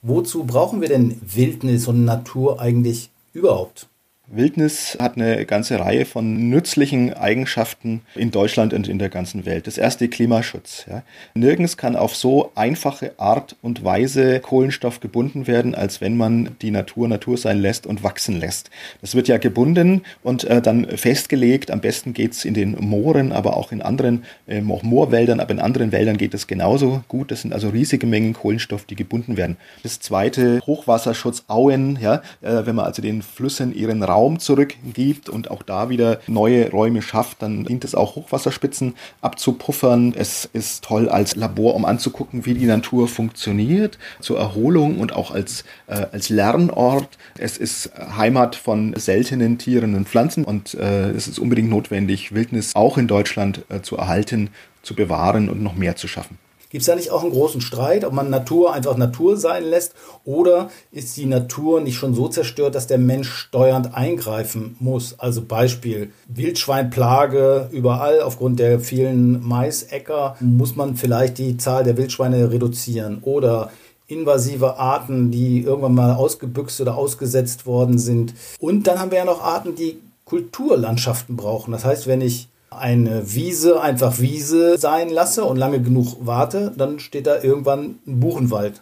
Wozu 0.01 0.43
brauchen 0.43 0.81
wir 0.81 0.89
denn 0.89 1.21
Wildnis 1.21 1.87
und 1.87 2.03
Natur 2.03 2.59
eigentlich 2.59 3.11
überhaupt? 3.31 3.87
Wildnis 4.27 4.97
hat 5.01 5.17
eine 5.17 5.45
ganze 5.45 5.79
Reihe 5.79 6.05
von 6.05 6.49
nützlichen 6.49 7.13
Eigenschaften 7.13 8.01
in 8.15 8.31
Deutschland 8.31 8.73
und 8.73 8.87
in 8.87 8.97
der 8.97 9.09
ganzen 9.09 9.45
Welt. 9.45 9.67
Das 9.67 9.77
erste 9.77 10.07
Klimaschutz. 10.07 10.85
Ja. 10.89 11.03
Nirgends 11.33 11.75
kann 11.75 11.97
auf 11.97 12.15
so 12.15 12.51
einfache 12.55 13.11
Art 13.17 13.57
und 13.61 13.83
Weise 13.83 14.39
Kohlenstoff 14.39 15.01
gebunden 15.01 15.45
werden, 15.45 15.75
als 15.75 15.99
wenn 15.99 16.15
man 16.15 16.55
die 16.61 16.71
Natur 16.71 17.09
Natur 17.09 17.37
sein 17.37 17.59
lässt 17.59 17.85
und 17.85 18.01
wachsen 18.01 18.39
lässt. 18.39 18.69
Das 19.01 19.13
wird 19.13 19.27
ja 19.27 19.37
gebunden 19.37 20.03
und 20.23 20.45
äh, 20.45 20.61
dann 20.61 20.85
festgelegt. 20.85 21.69
Am 21.69 21.81
besten 21.81 22.13
geht 22.13 22.31
es 22.31 22.45
in 22.45 22.53
den 22.53 22.77
Mooren, 22.79 23.33
aber 23.33 23.57
auch 23.57 23.73
in 23.73 23.81
anderen, 23.81 24.23
äh, 24.47 24.61
auch 24.69 24.83
Moorwäldern, 24.83 25.41
aber 25.41 25.51
in 25.51 25.59
anderen 25.59 25.91
Wäldern 25.91 26.15
geht 26.15 26.33
es 26.33 26.47
genauso 26.47 27.03
gut. 27.09 27.29
Das 27.29 27.41
sind 27.41 27.53
also 27.53 27.69
riesige 27.69 28.07
Mengen 28.07 28.31
Kohlenstoff, 28.31 28.85
die 28.85 28.95
gebunden 28.95 29.35
werden. 29.35 29.57
Das 29.83 29.99
zweite 29.99 30.61
Hochwasserschutz 30.65 31.43
Auen, 31.49 31.99
ja, 32.01 32.21
äh, 32.41 32.65
wenn 32.65 32.75
man 32.75 32.85
also 32.85 33.01
den 33.01 33.21
Flüssen 33.21 33.75
ihren 33.75 34.01
Raum 34.13 34.39
zurückgibt 34.39 35.27
und 35.27 35.49
auch 35.49 35.63
da 35.63 35.89
wieder 35.89 36.19
neue 36.27 36.69
Räume 36.69 37.01
schafft, 37.01 37.41
dann 37.41 37.65
dient 37.65 37.83
es 37.83 37.95
auch 37.95 38.15
Hochwasserspitzen 38.15 38.93
abzupuffern. 39.21 40.13
Es 40.15 40.47
ist 40.53 40.83
toll 40.83 41.09
als 41.09 41.35
Labor, 41.35 41.73
um 41.73 41.83
anzugucken, 41.83 42.45
wie 42.45 42.53
die 42.53 42.67
Natur 42.67 43.07
funktioniert, 43.07 43.97
zur 44.19 44.37
Erholung 44.37 44.99
und 44.99 45.13
auch 45.13 45.31
als, 45.31 45.63
äh, 45.87 46.05
als 46.11 46.29
Lernort. 46.29 47.17
Es 47.37 47.57
ist 47.57 47.91
Heimat 48.15 48.55
von 48.55 48.93
seltenen 48.95 49.57
Tieren 49.57 49.95
und 49.95 50.07
Pflanzen 50.07 50.43
und 50.43 50.75
äh, 50.75 51.09
es 51.09 51.27
ist 51.27 51.39
unbedingt 51.39 51.69
notwendig, 51.69 52.33
Wildnis 52.35 52.75
auch 52.75 52.97
in 52.97 53.07
Deutschland 53.07 53.65
äh, 53.69 53.81
zu 53.81 53.97
erhalten, 53.97 54.49
zu 54.83 54.93
bewahren 54.95 55.49
und 55.49 55.63
noch 55.63 55.75
mehr 55.75 55.95
zu 55.95 56.07
schaffen. 56.07 56.37
Gibt 56.73 56.81
es 56.81 56.87
da 56.87 56.95
nicht 56.95 57.11
auch 57.11 57.21
einen 57.21 57.31
großen 57.31 57.61
Streit, 57.61 58.03
ob 58.03 58.13
man 58.13 58.31
Natur 58.31 58.73
einfach 58.73 58.97
Natur 58.97 59.37
sein 59.37 59.63
lässt 59.63 59.93
oder 60.25 60.71
ist 60.91 61.15
die 61.17 61.27
Natur 61.27 61.81
nicht 61.81 61.97
schon 61.97 62.15
so 62.15 62.27
zerstört, 62.27 62.73
dass 62.73 62.87
der 62.87 62.97
Mensch 62.97 63.29
steuernd 63.29 63.93
eingreifen 63.93 64.75
muss? 64.79 65.19
Also 65.19 65.43
Beispiel 65.43 66.11
Wildschweinplage 66.29 67.69
überall 67.71 68.21
aufgrund 68.21 68.57
der 68.57 68.79
vielen 68.79 69.47
Maisäcker 69.47 70.35
muss 70.39 70.75
man 70.75 70.95
vielleicht 70.95 71.37
die 71.37 71.57
Zahl 71.57 71.83
der 71.83 71.95
Wildschweine 71.95 72.49
reduzieren 72.49 73.19
oder 73.21 73.69
invasive 74.07 74.79
Arten, 74.79 75.29
die 75.29 75.61
irgendwann 75.61 75.93
mal 75.93 76.15
ausgebüxt 76.15 76.81
oder 76.81 76.97
ausgesetzt 76.97 77.67
worden 77.67 77.99
sind. 77.99 78.33
Und 78.59 78.87
dann 78.87 78.99
haben 78.99 79.11
wir 79.11 79.19
ja 79.19 79.25
noch 79.25 79.43
Arten, 79.43 79.75
die 79.75 79.99
Kulturlandschaften 80.25 81.35
brauchen. 81.37 81.71
Das 81.71 81.85
heißt, 81.85 82.07
wenn 82.07 82.21
ich 82.21 82.47
eine 82.77 83.33
Wiese 83.33 83.81
einfach 83.81 84.19
Wiese 84.19 84.77
sein 84.77 85.09
lasse 85.09 85.43
und 85.45 85.57
lange 85.57 85.81
genug 85.81 86.17
warte, 86.19 86.73
dann 86.75 86.99
steht 86.99 87.27
da 87.27 87.41
irgendwann 87.41 87.99
ein 88.07 88.19
Buchenwald. 88.19 88.81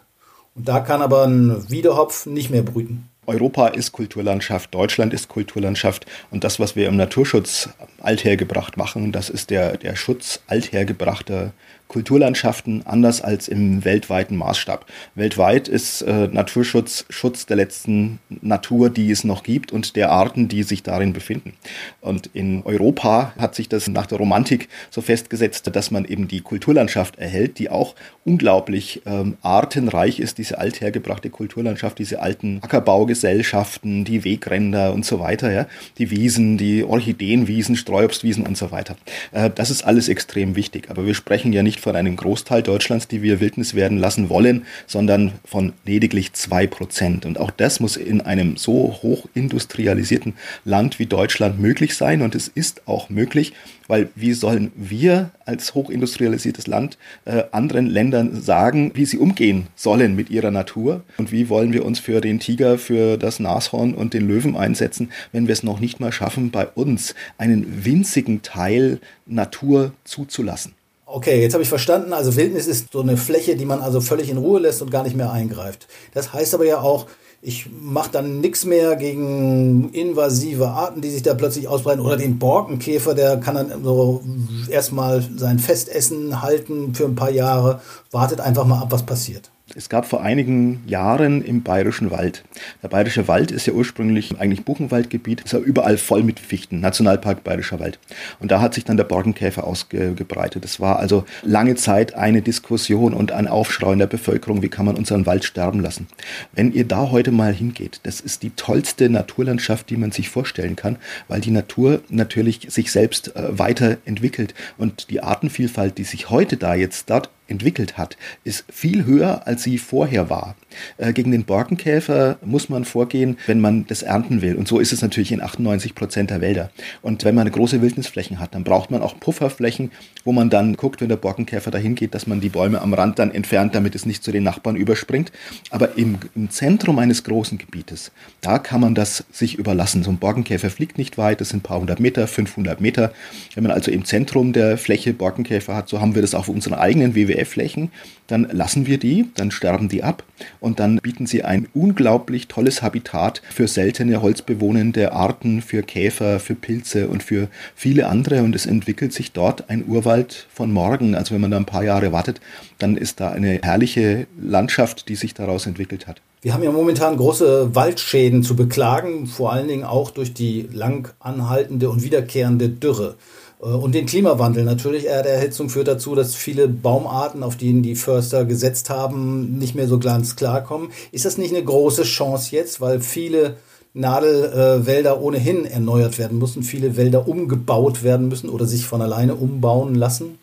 Und 0.54 0.68
da 0.68 0.80
kann 0.80 1.02
aber 1.02 1.24
ein 1.24 1.70
Wiedehopf 1.70 2.26
nicht 2.26 2.50
mehr 2.50 2.62
brüten. 2.62 3.08
Europa 3.26 3.68
ist 3.68 3.92
Kulturlandschaft, 3.92 4.74
Deutschland 4.74 5.14
ist 5.14 5.28
Kulturlandschaft 5.28 6.06
und 6.32 6.42
das, 6.42 6.58
was 6.58 6.74
wir 6.74 6.88
im 6.88 6.96
Naturschutz 6.96 7.68
althergebracht 8.00 8.76
machen, 8.76 9.12
das 9.12 9.30
ist 9.30 9.50
der, 9.50 9.76
der 9.76 9.94
Schutz 9.94 10.40
althergebrachter 10.48 11.52
Kulturlandschaften 11.92 12.86
anders 12.86 13.20
als 13.20 13.48
im 13.48 13.84
weltweiten 13.84 14.34
Maßstab. 14.36 14.86
Weltweit 15.14 15.68
ist 15.68 16.00
äh, 16.00 16.26
Naturschutz 16.28 17.04
Schutz 17.10 17.44
der 17.44 17.56
letzten 17.58 18.18
Natur, 18.40 18.88
die 18.88 19.10
es 19.10 19.24
noch 19.24 19.42
gibt 19.42 19.72
und 19.72 19.94
der 19.94 20.10
Arten, 20.10 20.48
die 20.48 20.62
sich 20.62 20.82
darin 20.82 21.12
befinden. 21.12 21.52
Und 22.00 22.30
in 22.32 22.62
Europa 22.64 23.34
hat 23.38 23.54
sich 23.54 23.68
das 23.68 23.88
nach 23.88 24.06
der 24.06 24.16
Romantik 24.16 24.70
so 24.90 25.02
festgesetzt, 25.02 25.68
dass 25.76 25.90
man 25.90 26.06
eben 26.06 26.28
die 26.28 26.40
Kulturlandschaft 26.40 27.18
erhält, 27.18 27.58
die 27.58 27.68
auch 27.68 27.94
unglaublich 28.24 29.02
ähm, 29.04 29.36
artenreich 29.42 30.18
ist, 30.18 30.38
diese 30.38 30.58
althergebrachte 30.58 31.28
Kulturlandschaft, 31.28 31.98
diese 31.98 32.22
alten 32.22 32.60
Ackerbaugesellschaften, 32.62 34.06
die 34.06 34.24
Wegränder 34.24 34.94
und 34.94 35.04
so 35.04 35.20
weiter, 35.20 35.52
ja, 35.52 35.66
die 35.98 36.10
Wiesen, 36.10 36.56
die 36.56 36.84
Orchideenwiesen, 36.84 37.76
Streuobstwiesen 37.76 38.46
und 38.46 38.56
so 38.56 38.70
weiter. 38.70 38.96
Äh, 39.32 39.50
das 39.54 39.70
ist 39.70 39.84
alles 39.84 40.08
extrem 40.08 40.56
wichtig. 40.56 40.88
Aber 40.88 41.04
wir 41.04 41.14
sprechen 41.14 41.52
ja 41.52 41.62
nicht 41.62 41.81
von 41.82 41.96
einem 41.96 42.16
Großteil 42.16 42.62
Deutschlands, 42.62 43.08
die 43.08 43.22
wir 43.22 43.40
Wildnis 43.40 43.74
werden 43.74 43.98
lassen 43.98 44.28
wollen, 44.28 44.64
sondern 44.86 45.32
von 45.44 45.72
lediglich 45.84 46.32
zwei 46.32 46.66
Prozent. 46.66 47.26
Und 47.26 47.38
auch 47.38 47.50
das 47.50 47.80
muss 47.80 47.96
in 47.96 48.20
einem 48.20 48.56
so 48.56 48.98
hoch 49.02 49.26
industrialisierten 49.34 50.34
Land 50.64 50.98
wie 50.98 51.06
Deutschland 51.06 51.58
möglich 51.58 51.96
sein. 51.96 52.22
Und 52.22 52.34
es 52.36 52.46
ist 52.48 52.86
auch 52.86 53.10
möglich, 53.10 53.52
weil 53.88 54.08
wie 54.14 54.32
sollen 54.32 54.70
wir 54.76 55.30
als 55.44 55.74
hochindustrialisiertes 55.74 56.68
Land 56.68 56.98
äh, 57.24 57.42
anderen 57.50 57.86
Ländern 57.86 58.40
sagen, 58.40 58.92
wie 58.94 59.04
sie 59.04 59.18
umgehen 59.18 59.66
sollen 59.74 60.14
mit 60.14 60.30
ihrer 60.30 60.52
Natur? 60.52 61.02
Und 61.18 61.32
wie 61.32 61.48
wollen 61.48 61.72
wir 61.72 61.84
uns 61.84 61.98
für 61.98 62.20
den 62.20 62.38
Tiger, 62.38 62.78
für 62.78 63.16
das 63.18 63.40
Nashorn 63.40 63.94
und 63.94 64.14
den 64.14 64.28
Löwen 64.28 64.56
einsetzen, 64.56 65.10
wenn 65.32 65.48
wir 65.48 65.52
es 65.52 65.64
noch 65.64 65.80
nicht 65.80 65.98
mal 65.98 66.12
schaffen, 66.12 66.52
bei 66.52 66.66
uns 66.66 67.14
einen 67.38 67.84
winzigen 67.84 68.42
Teil 68.42 69.00
Natur 69.26 69.92
zuzulassen? 70.04 70.74
Okay, 71.14 71.42
jetzt 71.42 71.52
habe 71.52 71.62
ich 71.62 71.68
verstanden. 71.68 72.14
Also 72.14 72.36
Wildnis 72.36 72.66
ist 72.66 72.90
so 72.90 73.02
eine 73.02 73.18
Fläche, 73.18 73.54
die 73.54 73.66
man 73.66 73.82
also 73.82 74.00
völlig 74.00 74.30
in 74.30 74.38
Ruhe 74.38 74.60
lässt 74.60 74.80
und 74.80 74.90
gar 74.90 75.02
nicht 75.02 75.14
mehr 75.14 75.30
eingreift. 75.30 75.86
Das 76.14 76.32
heißt 76.32 76.54
aber 76.54 76.64
ja 76.64 76.80
auch, 76.80 77.06
ich 77.42 77.66
mache 77.70 78.10
dann 78.10 78.40
nichts 78.40 78.64
mehr 78.64 78.96
gegen 78.96 79.90
invasive 79.90 80.68
Arten, 80.68 81.02
die 81.02 81.10
sich 81.10 81.22
da 81.22 81.34
plötzlich 81.34 81.68
ausbreiten 81.68 82.00
oder 82.00 82.16
den 82.16 82.38
Borkenkäfer, 82.38 83.14
der 83.14 83.36
kann 83.36 83.56
dann 83.56 83.84
so 83.84 84.22
erstmal 84.70 85.22
sein 85.36 85.58
Festessen 85.58 86.40
halten 86.40 86.94
für 86.94 87.04
ein 87.04 87.14
paar 87.14 87.30
Jahre, 87.30 87.82
wartet 88.10 88.40
einfach 88.40 88.64
mal 88.64 88.80
ab, 88.80 88.90
was 88.90 89.04
passiert. 89.04 89.50
Es 89.74 89.88
gab 89.88 90.04
vor 90.04 90.22
einigen 90.22 90.82
Jahren 90.86 91.42
im 91.42 91.62
Bayerischen 91.62 92.10
Wald. 92.10 92.44
Der 92.82 92.88
Bayerische 92.88 93.26
Wald 93.26 93.50
ist 93.50 93.66
ja 93.66 93.72
ursprünglich 93.72 94.38
eigentlich 94.38 94.64
Buchenwaldgebiet, 94.64 95.40
ist 95.40 95.52
ja 95.52 95.60
überall 95.60 95.96
voll 95.96 96.22
mit 96.22 96.40
Fichten, 96.40 96.80
Nationalpark 96.80 97.42
Bayerischer 97.42 97.80
Wald. 97.80 97.98
Und 98.38 98.50
da 98.50 98.60
hat 98.60 98.74
sich 98.74 98.84
dann 98.84 98.98
der 98.98 99.04
Borkenkäfer 99.04 99.64
ausgebreitet. 99.64 100.64
Es 100.66 100.78
war 100.78 100.98
also 100.98 101.24
lange 101.42 101.74
Zeit 101.76 102.14
eine 102.14 102.42
Diskussion 102.42 103.14
und 103.14 103.32
ein 103.32 103.48
Aufschrei 103.48 103.94
in 103.94 103.98
der 103.98 104.06
Bevölkerung, 104.06 104.60
wie 104.62 104.68
kann 104.68 104.84
man 104.84 104.96
unseren 104.96 105.24
Wald 105.24 105.44
sterben 105.44 105.80
lassen. 105.80 106.06
Wenn 106.52 106.72
ihr 106.72 106.84
da 106.84 107.10
heute 107.10 107.30
mal 107.30 107.54
hingeht, 107.54 108.00
das 108.02 108.20
ist 108.20 108.42
die 108.42 108.50
tollste 108.50 109.08
Naturlandschaft, 109.08 109.88
die 109.88 109.96
man 109.96 110.12
sich 110.12 110.28
vorstellen 110.28 110.76
kann, 110.76 110.98
weil 111.28 111.40
die 111.40 111.50
Natur 111.50 112.02
natürlich 112.10 112.66
sich 112.68 112.92
selbst 112.92 113.34
äh, 113.36 113.58
weiterentwickelt 113.58 114.54
und 114.76 115.08
die 115.08 115.22
Artenvielfalt, 115.22 115.96
die 115.96 116.04
sich 116.04 116.28
heute 116.28 116.58
da 116.58 116.74
jetzt 116.74 117.08
dort 117.08 117.30
entwickelt 117.52 117.96
hat, 117.96 118.16
ist 118.42 118.64
viel 118.72 119.04
höher, 119.04 119.46
als 119.46 119.62
sie 119.62 119.78
vorher 119.78 120.28
war. 120.28 120.56
Äh, 120.98 121.12
gegen 121.12 121.30
den 121.30 121.44
Borkenkäfer 121.44 122.38
muss 122.44 122.68
man 122.68 122.84
vorgehen, 122.84 123.38
wenn 123.46 123.60
man 123.60 123.86
das 123.86 124.02
ernten 124.02 124.42
will. 124.42 124.56
Und 124.56 124.66
so 124.66 124.80
ist 124.80 124.92
es 124.92 125.02
natürlich 125.02 125.30
in 125.30 125.40
98 125.40 125.94
Prozent 125.94 126.30
der 126.30 126.40
Wälder. 126.40 126.70
Und 127.02 127.24
wenn 127.24 127.34
man 127.34 127.50
große 127.50 127.82
Wildnisflächen 127.82 128.40
hat, 128.40 128.54
dann 128.54 128.64
braucht 128.64 128.90
man 128.90 129.02
auch 129.02 129.18
Pufferflächen, 129.20 129.90
wo 130.24 130.32
man 130.32 130.50
dann 130.50 130.76
guckt, 130.76 131.00
wenn 131.00 131.08
der 131.08 131.16
Borkenkäfer 131.16 131.70
dahin 131.70 131.94
geht, 131.94 132.14
dass 132.14 132.26
man 132.26 132.40
die 132.40 132.48
Bäume 132.48 132.80
am 132.80 132.94
Rand 132.94 133.18
dann 133.18 133.30
entfernt, 133.30 133.74
damit 133.74 133.94
es 133.94 134.06
nicht 134.06 134.24
zu 134.24 134.32
den 134.32 134.42
Nachbarn 134.42 134.76
überspringt. 134.76 135.32
Aber 135.70 135.96
im, 135.96 136.18
im 136.34 136.50
Zentrum 136.50 136.98
eines 136.98 137.24
großen 137.24 137.58
Gebietes, 137.58 138.12
da 138.40 138.58
kann 138.58 138.80
man 138.80 138.94
das 138.94 139.24
sich 139.30 139.58
überlassen. 139.58 140.02
So 140.02 140.10
ein 140.10 140.18
Borkenkäfer 140.18 140.70
fliegt 140.70 140.98
nicht 140.98 141.18
weit, 141.18 141.40
das 141.40 141.50
sind 141.50 141.60
ein 141.60 141.62
paar 141.62 141.80
hundert 141.80 142.00
Meter, 142.00 142.26
500 142.26 142.80
Meter. 142.80 143.12
Wenn 143.54 143.64
man 143.64 143.72
also 143.72 143.90
im 143.90 144.04
Zentrum 144.04 144.52
der 144.52 144.78
Fläche 144.78 145.12
Borkenkäfer 145.12 145.74
hat, 145.74 145.88
so 145.88 146.00
haben 146.00 146.14
wir 146.14 146.22
das 146.22 146.34
auf 146.34 146.48
unseren 146.48 146.74
eigenen 146.74 147.14
WWF-Flächen, 147.42 147.90
dann 148.26 148.48
lassen 148.50 148.86
wir 148.86 148.98
die, 148.98 149.26
dann 149.34 149.50
sterben 149.50 149.88
die 149.88 150.02
ab 150.02 150.24
und 150.60 150.80
dann 150.80 150.98
bieten 150.98 151.26
sie 151.26 151.42
ein 151.42 151.68
unglaublich 151.74 152.48
tolles 152.48 152.82
Habitat 152.82 153.42
für 153.50 153.68
seltene 153.68 154.22
holzbewohnende 154.22 155.12
Arten, 155.12 155.60
für 155.62 155.82
Käfer, 155.82 156.40
für 156.40 156.54
Pilze 156.54 157.08
und 157.08 157.22
für 157.22 157.48
viele 157.74 158.06
andere 158.06 158.42
und 158.42 158.54
es 158.54 158.66
entwickelt 158.66 159.12
sich 159.12 159.32
dort 159.32 159.68
ein 159.68 159.86
Urwald 159.86 160.46
von 160.52 160.72
morgen. 160.72 161.14
Also 161.14 161.34
wenn 161.34 161.40
man 161.40 161.50
da 161.50 161.56
ein 161.58 161.66
paar 161.66 161.84
Jahre 161.84 162.12
wartet, 162.12 162.40
dann 162.78 162.96
ist 162.96 163.20
da 163.20 163.30
eine 163.30 163.60
herrliche 163.62 164.26
Landschaft, 164.40 165.08
die 165.08 165.16
sich 165.16 165.34
daraus 165.34 165.66
entwickelt 165.66 166.06
hat. 166.06 166.22
Wir 166.40 166.54
haben 166.54 166.64
ja 166.64 166.72
momentan 166.72 167.16
große 167.16 167.76
Waldschäden 167.76 168.42
zu 168.42 168.56
beklagen, 168.56 169.26
vor 169.26 169.52
allen 169.52 169.68
Dingen 169.68 169.84
auch 169.84 170.10
durch 170.10 170.34
die 170.34 170.68
lang 170.72 171.12
anhaltende 171.20 171.88
und 171.88 172.02
wiederkehrende 172.02 172.68
Dürre. 172.68 173.14
Äh, 173.62 173.66
und 173.66 173.94
den 173.94 174.06
Klimawandel 174.06 174.64
natürlich. 174.64 175.08
Äh, 175.08 175.22
der 175.22 175.34
Erhitzung 175.34 175.68
führt 175.68 175.88
dazu, 175.88 176.14
dass 176.14 176.34
viele 176.34 176.68
Baumarten, 176.68 177.42
auf 177.42 177.56
die 177.56 177.80
die 177.82 177.94
Förster 177.94 178.44
gesetzt 178.44 178.90
haben, 178.90 179.58
nicht 179.58 179.74
mehr 179.74 179.88
so 179.88 179.98
ganz 179.98 180.36
klarkommen. 180.36 180.90
Ist 181.12 181.24
das 181.24 181.38
nicht 181.38 181.54
eine 181.54 181.64
große 181.64 182.02
Chance 182.02 182.54
jetzt, 182.54 182.80
weil 182.80 183.00
viele 183.00 183.56
Nadelwälder 183.94 185.20
ohnehin 185.20 185.66
erneuert 185.66 186.18
werden 186.18 186.38
müssen, 186.38 186.62
viele 186.62 186.96
Wälder 186.96 187.28
umgebaut 187.28 188.02
werden 188.02 188.28
müssen 188.28 188.48
oder 188.48 188.64
sich 188.66 188.86
von 188.86 189.02
alleine 189.02 189.34
umbauen 189.34 189.94
lassen? 189.94 190.38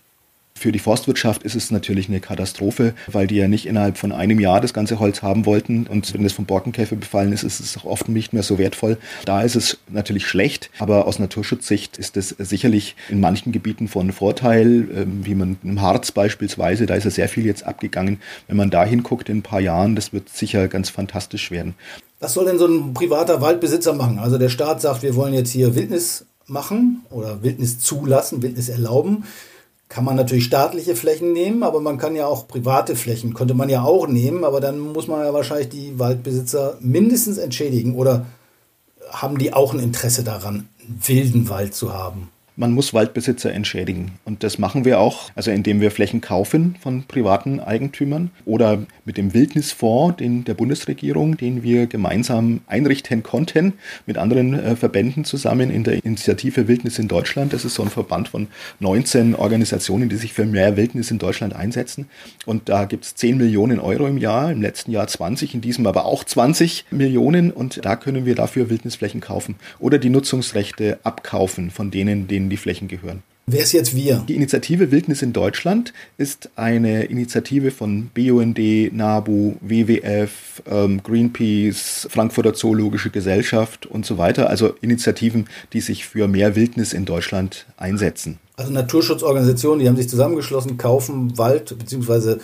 Für 0.59 0.73
die 0.73 0.79
Forstwirtschaft 0.79 1.43
ist 1.43 1.55
es 1.55 1.71
natürlich 1.71 2.09
eine 2.09 2.19
Katastrophe, 2.19 2.93
weil 3.07 3.27
die 3.27 3.37
ja 3.37 3.47
nicht 3.47 3.65
innerhalb 3.65 3.97
von 3.97 4.11
einem 4.11 4.41
Jahr 4.41 4.59
das 4.59 4.73
ganze 4.73 4.99
Holz 4.99 5.21
haben 5.21 5.45
wollten. 5.45 5.87
Und 5.87 6.13
wenn 6.13 6.25
es 6.25 6.33
vom 6.33 6.43
Borkenkäfer 6.43 6.97
befallen 6.97 7.31
ist, 7.31 7.43
ist 7.43 7.61
es 7.61 7.77
auch 7.77 7.85
oft 7.85 8.09
nicht 8.09 8.33
mehr 8.33 8.43
so 8.43 8.57
wertvoll. 8.57 8.97
Da 9.23 9.41
ist 9.41 9.55
es 9.55 9.77
natürlich 9.87 10.27
schlecht, 10.27 10.69
aber 10.77 11.07
aus 11.07 11.17
Naturschutzsicht 11.17 11.97
ist 11.97 12.17
es 12.17 12.35
sicherlich 12.37 12.97
in 13.07 13.21
manchen 13.21 13.53
Gebieten 13.53 13.87
von 13.87 14.11
Vorteil, 14.11 14.89
ähm, 14.93 15.21
wie 15.23 15.33
man 15.33 15.57
im 15.63 15.79
Harz 15.79 16.11
beispielsweise, 16.11 16.85
da 16.87 16.95
ist 16.95 17.05
ja 17.05 17.11
sehr 17.11 17.29
viel 17.29 17.45
jetzt 17.45 17.65
abgegangen. 17.65 18.19
Wenn 18.49 18.57
man 18.57 18.69
da 18.69 18.83
hinguckt 18.83 19.29
in 19.29 19.37
ein 19.37 19.43
paar 19.43 19.61
Jahren, 19.61 19.95
das 19.95 20.11
wird 20.11 20.27
sicher 20.27 20.67
ganz 20.67 20.89
fantastisch 20.89 21.51
werden. 21.51 21.73
Was 22.19 22.33
soll 22.33 22.43
denn 22.43 22.59
so 22.59 22.67
ein 22.67 22.93
privater 22.93 23.39
Waldbesitzer 23.39 23.93
machen? 23.93 24.19
Also 24.19 24.37
der 24.37 24.49
Staat 24.49 24.81
sagt, 24.81 25.03
wir 25.03 25.15
wollen 25.15 25.33
jetzt 25.33 25.53
hier 25.53 25.73
Wildnis 25.75 26.25
machen 26.47 27.05
oder 27.11 27.43
Wildnis 27.43 27.79
zulassen, 27.79 28.41
Wildnis 28.41 28.67
erlauben 28.67 29.23
kann 29.89 30.05
man 30.05 30.15
natürlich 30.15 30.45
staatliche 30.45 30.95
Flächen 30.95 31.33
nehmen, 31.33 31.63
aber 31.63 31.81
man 31.81 31.97
kann 31.97 32.15
ja 32.15 32.27
auch 32.27 32.47
private 32.47 32.95
Flächen, 32.95 33.33
könnte 33.33 33.55
man 33.55 33.69
ja 33.69 33.83
auch 33.83 34.07
nehmen, 34.07 34.43
aber 34.43 34.61
dann 34.61 34.79
muss 34.79 35.07
man 35.07 35.25
ja 35.25 35.33
wahrscheinlich 35.33 35.69
die 35.69 35.97
Waldbesitzer 35.97 36.77
mindestens 36.79 37.39
entschädigen 37.39 37.95
oder 37.95 38.27
haben 39.09 39.39
die 39.39 39.51
auch 39.51 39.73
ein 39.73 39.79
Interesse 39.79 40.23
daran, 40.23 40.69
wilden 40.87 41.49
Wald 41.49 41.73
zu 41.73 41.91
haben? 41.91 42.29
Man 42.59 42.73
muss 42.73 42.93
Waldbesitzer 42.93 43.53
entschädigen. 43.53 44.11
Und 44.25 44.43
das 44.43 44.59
machen 44.59 44.83
wir 44.83 44.99
auch, 44.99 45.31
also 45.33 45.49
indem 45.49 45.79
wir 45.79 45.91
Flächen 45.91 46.19
kaufen 46.19 46.75
von 46.81 47.03
privaten 47.03 47.61
Eigentümern 47.61 48.31
oder 48.43 48.83
mit 49.05 49.17
dem 49.17 49.33
Wildnisfonds 49.33 50.17
den, 50.17 50.43
der 50.43 50.55
Bundesregierung, 50.55 51.37
den 51.37 51.63
wir 51.63 51.87
gemeinsam 51.87 52.59
einrichten 52.67 53.23
konnten, 53.23 53.73
mit 54.05 54.17
anderen 54.17 54.53
äh, 54.53 54.75
Verbänden 54.75 55.23
zusammen 55.23 55.71
in 55.71 55.85
der 55.85 56.03
Initiative 56.03 56.67
Wildnis 56.67 56.99
in 56.99 57.07
Deutschland. 57.07 57.53
Das 57.53 57.63
ist 57.63 57.75
so 57.75 57.83
ein 57.83 57.89
Verband 57.89 58.27
von 58.27 58.47
19 58.81 59.35
Organisationen, 59.35 60.09
die 60.09 60.17
sich 60.17 60.33
für 60.33 60.45
mehr 60.45 60.75
Wildnis 60.75 61.11
in 61.11 61.17
Deutschland 61.17 61.55
einsetzen. 61.55 62.09
Und 62.45 62.67
da 62.67 62.83
gibt 62.83 63.05
es 63.05 63.15
10 63.15 63.37
Millionen 63.37 63.79
Euro 63.79 64.05
im 64.05 64.17
Jahr, 64.17 64.51
im 64.51 64.61
letzten 64.61 64.91
Jahr 64.91 65.07
20, 65.07 65.55
in 65.55 65.61
diesem 65.61 65.87
aber 65.87 66.03
auch 66.03 66.25
20 66.25 66.87
Millionen. 66.91 67.51
Und 67.51 67.85
da 67.85 67.95
können 67.95 68.25
wir 68.25 68.35
dafür 68.35 68.69
Wildnisflächen 68.69 69.21
kaufen 69.21 69.55
oder 69.79 69.97
die 69.97 70.09
Nutzungsrechte 70.09 70.99
abkaufen 71.03 71.71
von 71.71 71.89
denen, 71.89 72.27
denen 72.27 72.48
die 72.49 72.57
Flächen 72.57 72.87
gehören. 72.87 73.23
Wer 73.51 73.63
ist 73.63 73.71
jetzt 73.71 73.95
wir? 73.95 74.23
Die 74.27 74.35
Initiative 74.35 74.91
Wildnis 74.91 75.23
in 75.23 75.33
Deutschland 75.33 75.91
ist 76.19 76.51
eine 76.55 77.05
Initiative 77.05 77.71
von 77.71 78.11
BUND, 78.13 78.59
NABU, 78.93 79.55
WWF, 79.61 80.61
ähm, 80.69 81.01
Greenpeace, 81.01 82.07
Frankfurter 82.11 82.53
Zoologische 82.53 83.09
Gesellschaft 83.09 83.87
und 83.87 84.05
so 84.05 84.19
weiter. 84.19 84.51
Also 84.51 84.75
Initiativen, 84.81 85.47
die 85.73 85.81
sich 85.81 86.05
für 86.05 86.27
mehr 86.27 86.55
Wildnis 86.55 86.93
in 86.93 87.05
Deutschland 87.05 87.65
einsetzen. 87.75 88.37
Also 88.55 88.71
Naturschutzorganisationen, 88.71 89.79
die 89.79 89.87
haben 89.87 89.97
sich 89.97 90.09
zusammengeschlossen, 90.09 90.77
kaufen 90.77 91.35
Wald 91.39 91.75
bzw. 91.75 92.35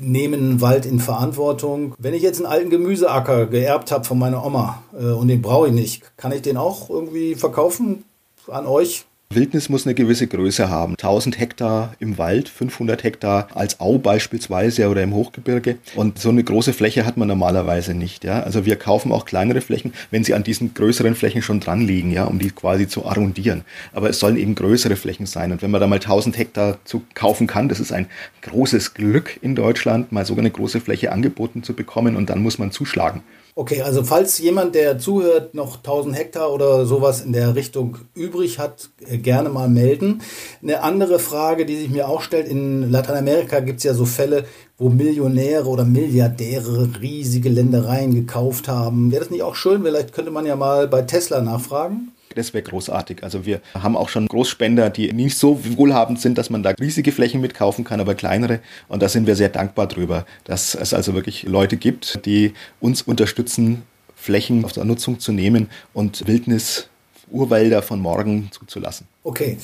nehmen 0.00 0.62
Wald 0.62 0.86
in 0.86 0.98
Verantwortung. 0.98 1.94
Wenn 1.98 2.14
ich 2.14 2.22
jetzt 2.22 2.38
einen 2.38 2.46
alten 2.46 2.70
Gemüseacker 2.70 3.48
geerbt 3.48 3.92
habe 3.92 4.04
von 4.04 4.18
meiner 4.18 4.46
Oma 4.46 4.82
äh, 4.98 5.08
und 5.08 5.28
den 5.28 5.42
brauche 5.42 5.66
ich 5.66 5.74
nicht, 5.74 6.16
kann 6.16 6.32
ich 6.32 6.40
den 6.40 6.56
auch 6.56 6.88
irgendwie 6.88 7.34
verkaufen 7.34 8.04
an 8.46 8.64
euch? 8.64 9.04
Wildnis 9.34 9.68
muss 9.68 9.86
eine 9.86 9.94
gewisse 9.94 10.26
Größe 10.26 10.68
haben. 10.68 10.92
1000 10.92 11.38
Hektar 11.38 11.94
im 11.98 12.18
Wald, 12.18 12.48
500 12.48 13.02
Hektar 13.04 13.48
als 13.54 13.80
Au 13.80 13.98
beispielsweise 13.98 14.88
oder 14.88 15.02
im 15.02 15.14
Hochgebirge. 15.14 15.78
Und 15.96 16.18
so 16.18 16.28
eine 16.28 16.44
große 16.44 16.72
Fläche 16.72 17.04
hat 17.06 17.16
man 17.16 17.28
normalerweise 17.28 17.94
nicht. 17.94 18.24
Ja? 18.24 18.42
Also 18.42 18.64
wir 18.64 18.76
kaufen 18.76 19.12
auch 19.12 19.24
kleinere 19.24 19.60
Flächen, 19.60 19.92
wenn 20.10 20.24
sie 20.24 20.34
an 20.34 20.44
diesen 20.44 20.74
größeren 20.74 21.14
Flächen 21.14 21.42
schon 21.42 21.60
dran 21.60 21.80
liegen, 21.86 22.12
ja, 22.12 22.24
um 22.24 22.38
die 22.38 22.50
quasi 22.50 22.88
zu 22.88 23.06
arrondieren. 23.06 23.62
Aber 23.92 24.10
es 24.10 24.18
sollen 24.18 24.36
eben 24.36 24.54
größere 24.54 24.96
Flächen 24.96 25.26
sein. 25.26 25.52
Und 25.52 25.62
wenn 25.62 25.70
man 25.70 25.80
da 25.80 25.86
mal 25.86 25.96
1000 25.96 26.38
Hektar 26.38 26.78
zu 26.84 27.02
kaufen 27.14 27.46
kann, 27.46 27.68
das 27.68 27.80
ist 27.80 27.92
ein 27.92 28.06
großes 28.42 28.94
Glück 28.94 29.38
in 29.42 29.54
Deutschland, 29.54 30.12
mal 30.12 30.26
so 30.26 30.36
eine 30.36 30.50
große 30.50 30.80
Fläche 30.80 31.12
angeboten 31.12 31.62
zu 31.62 31.74
bekommen 31.74 32.16
und 32.16 32.30
dann 32.30 32.42
muss 32.42 32.58
man 32.58 32.72
zuschlagen. 32.72 33.22
Okay, 33.54 33.82
also 33.82 34.02
falls 34.02 34.38
jemand, 34.38 34.74
der 34.74 34.98
zuhört, 34.98 35.54
noch 35.54 35.76
1000 35.76 36.16
Hektar 36.16 36.50
oder 36.50 36.86
sowas 36.86 37.20
in 37.20 37.34
der 37.34 37.54
Richtung 37.54 37.98
übrig 38.14 38.58
hat, 38.58 38.88
äh, 39.06 39.18
gerne 39.22 39.48
mal 39.48 39.68
melden. 39.68 40.22
Eine 40.62 40.82
andere 40.82 41.18
Frage, 41.18 41.66
die 41.66 41.76
sich 41.76 41.90
mir 41.90 42.08
auch 42.08 42.22
stellt, 42.22 42.48
in 42.48 42.90
Lateinamerika 42.90 43.60
gibt 43.60 43.78
es 43.78 43.84
ja 43.84 43.94
so 43.94 44.04
Fälle, 44.04 44.44
wo 44.78 44.88
Millionäre 44.88 45.68
oder 45.68 45.84
Milliardäre 45.84 46.90
riesige 47.00 47.48
Ländereien 47.48 48.14
gekauft 48.14 48.68
haben. 48.68 49.12
Wäre 49.12 49.22
das 49.22 49.30
nicht 49.30 49.42
auch 49.42 49.54
schön? 49.54 49.82
Vielleicht 49.82 50.12
könnte 50.12 50.30
man 50.30 50.46
ja 50.46 50.56
mal 50.56 50.88
bei 50.88 51.02
Tesla 51.02 51.40
nachfragen. 51.40 52.12
Das 52.34 52.54
wäre 52.54 52.62
großartig. 52.62 53.22
Also 53.22 53.44
wir 53.46 53.60
haben 53.74 53.96
auch 53.96 54.08
schon 54.08 54.26
Großspender, 54.26 54.90
die 54.90 55.12
nicht 55.12 55.36
so 55.36 55.60
wohlhabend 55.76 56.20
sind, 56.20 56.38
dass 56.38 56.50
man 56.50 56.62
da 56.62 56.70
riesige 56.70 57.12
Flächen 57.12 57.40
mitkaufen 57.40 57.84
kann, 57.84 58.00
aber 58.00 58.14
kleinere. 58.14 58.60
Und 58.88 59.02
da 59.02 59.08
sind 59.08 59.26
wir 59.26 59.36
sehr 59.36 59.48
dankbar 59.48 59.86
drüber, 59.86 60.24
dass 60.44 60.74
es 60.74 60.94
also 60.94 61.14
wirklich 61.14 61.44
Leute 61.44 61.76
gibt, 61.76 62.24
die 62.26 62.54
uns 62.80 63.02
unterstützen, 63.02 63.82
Flächen 64.14 64.64
aus 64.64 64.74
der 64.74 64.84
Nutzung 64.84 65.18
zu 65.18 65.32
nehmen 65.32 65.68
und 65.92 66.26
Wildnis, 66.26 66.88
Urwälder 67.30 67.82
von 67.82 68.00
morgen 68.00 68.50
zuzulassen. 68.52 69.06
Okay. 69.24 69.56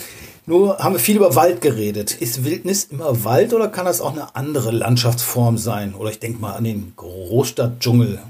Nur 0.47 0.79
haben 0.79 0.95
wir 0.95 1.01
viel 1.01 1.17
über 1.17 1.35
Wald 1.35 1.61
geredet. 1.61 2.15
Ist 2.15 2.45
Wildnis 2.45 2.85
immer 2.85 3.25
Wald 3.25 3.53
oder 3.53 3.69
kann 3.69 3.85
das 3.85 4.01
auch 4.01 4.13
eine 4.13 4.35
andere 4.35 4.71
Landschaftsform 4.71 5.59
sein? 5.59 5.95
Oder 5.95 6.11
ich 6.11 6.21
denke 6.21 6.41
mal 6.41 6.55
an 6.55 6.65
den 6.65 6.93
Großstadtdschungel. 6.97 8.21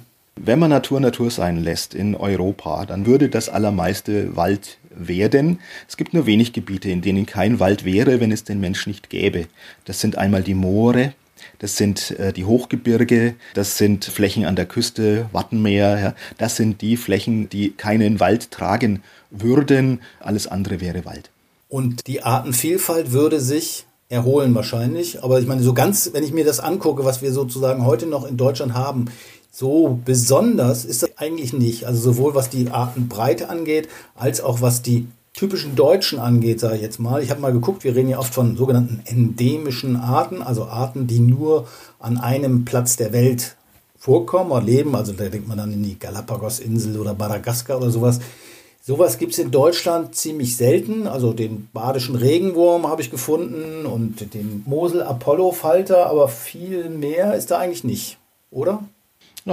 Wenn 0.40 0.58
man 0.58 0.70
Natur 0.70 1.00
Natur 1.00 1.30
sein 1.30 1.62
lässt 1.62 1.94
in 1.94 2.14
Europa, 2.14 2.87
dann 2.87 3.06
würde 3.06 3.28
das 3.28 3.49
allermeiste 3.49 4.37
Wald 4.37 4.78
werden. 4.90 5.58
Es 5.88 5.97
gibt 5.97 6.14
nur 6.14 6.26
wenig 6.26 6.52
Gebiete, 6.52 6.90
in 6.90 7.02
denen 7.02 7.26
kein 7.26 7.61
Wald 7.61 7.85
wäre, 7.85 8.20
wenn 8.20 8.32
es 8.32 8.44
den 8.44 8.61
Mensch 8.61 8.87
nicht 8.87 9.11
gäbe. 9.11 9.47
Das 9.85 10.00
sind 10.00 10.16
einmal 10.16 10.42
die 10.42 10.54
Moore, 10.54 11.12
das 11.59 11.76
sind 11.76 12.12
äh, 12.18 12.33
die 12.33 12.45
Hochgebirge, 12.45 13.35
das 13.54 13.78
sind 13.78 14.04
Flächen 14.04 14.45
an 14.45 14.57
der 14.57 14.66
Küste, 14.66 15.28
Wattenmeer. 15.33 15.99
Ja. 15.99 16.14
Das 16.38 16.57
sind 16.57 16.80
die 16.80 16.97
Flächen, 16.97 17.49
die 17.49 17.71
keinen 17.71 18.21
Wald 18.21 18.50
tragen 18.50 19.02
würden. 19.30 20.00
Alles 20.21 20.47
andere 20.47 20.80
wäre 20.80 21.04
Wald. 21.04 21.30
Und 21.68 22.07
die 22.07 22.23
Artenvielfalt 22.23 23.12
würde 23.12 23.40
sich 23.40 23.85
erholen 24.09 24.54
wahrscheinlich. 24.54 25.23
Aber 25.23 25.38
ich 25.40 25.47
meine, 25.47 25.62
so 25.62 25.75
ganz, 25.75 26.11
wenn 26.12 26.25
ich 26.25 26.33
mir 26.33 26.45
das 26.45 26.61
angucke, 26.61 27.04
was 27.04 27.21
wir 27.23 27.33
sozusagen 27.33 27.85
heute 27.85 28.07
noch 28.07 28.26
in 28.26 28.37
Deutschland 28.37 28.75
haben, 28.75 29.07
so 29.50 29.99
besonders 30.04 30.85
ist 30.85 31.02
das 31.02 31.18
eigentlich 31.18 31.52
nicht. 31.52 31.85
Also 31.85 32.00
sowohl 32.12 32.35
was 32.35 32.49
die 32.49 32.71
Artenbreite 32.71 33.49
angeht, 33.49 33.88
als 34.14 34.40
auch 34.40 34.61
was 34.61 34.83
die 34.83 35.09
typischen 35.38 35.76
Deutschen 35.76 36.18
angeht, 36.18 36.59
sage 36.59 36.76
ich 36.76 36.83
jetzt 36.83 36.99
mal. 36.99 37.23
Ich 37.23 37.30
habe 37.30 37.40
mal 37.40 37.52
geguckt, 37.52 37.85
wir 37.85 37.95
reden 37.95 38.09
ja 38.09 38.18
oft 38.18 38.35
von 38.35 38.57
sogenannten 38.57 39.02
endemischen 39.04 39.95
Arten, 39.95 40.42
also 40.42 40.64
Arten, 40.64 41.07
die 41.07 41.21
nur 41.21 41.68
an 42.00 42.18
einem 42.18 42.64
Platz 42.64 42.97
der 42.97 43.12
Welt 43.12 43.54
vorkommen 43.97 44.50
oder 44.50 44.62
leben. 44.62 44.97
Also 44.97 45.12
da 45.12 45.28
denkt 45.28 45.47
man 45.47 45.59
dann 45.59 45.73
in 45.73 45.85
die 45.85 45.97
Galapagos-Insel 45.97 46.99
oder 46.99 47.14
Madagaskar 47.14 47.76
oder 47.76 47.90
sowas. 47.90 48.18
Sowas 48.83 49.18
gibt 49.18 49.33
es 49.33 49.38
in 49.38 49.52
Deutschland 49.52 50.16
ziemlich 50.16 50.57
selten. 50.57 51.07
Also 51.07 51.33
den 51.33 51.68
badischen 51.73 52.16
Regenwurm 52.16 52.88
habe 52.88 53.02
ich 53.02 53.11
gefunden 53.11 53.87
und 53.87 54.35
den 54.35 54.64
Mosel-Apollo-Falter, 54.66 56.07
aber 56.07 56.26
viel 56.26 56.88
mehr 56.88 57.35
ist 57.35 57.52
da 57.52 57.59
eigentlich 57.59 57.85
nicht, 57.85 58.18
oder? 58.50 58.83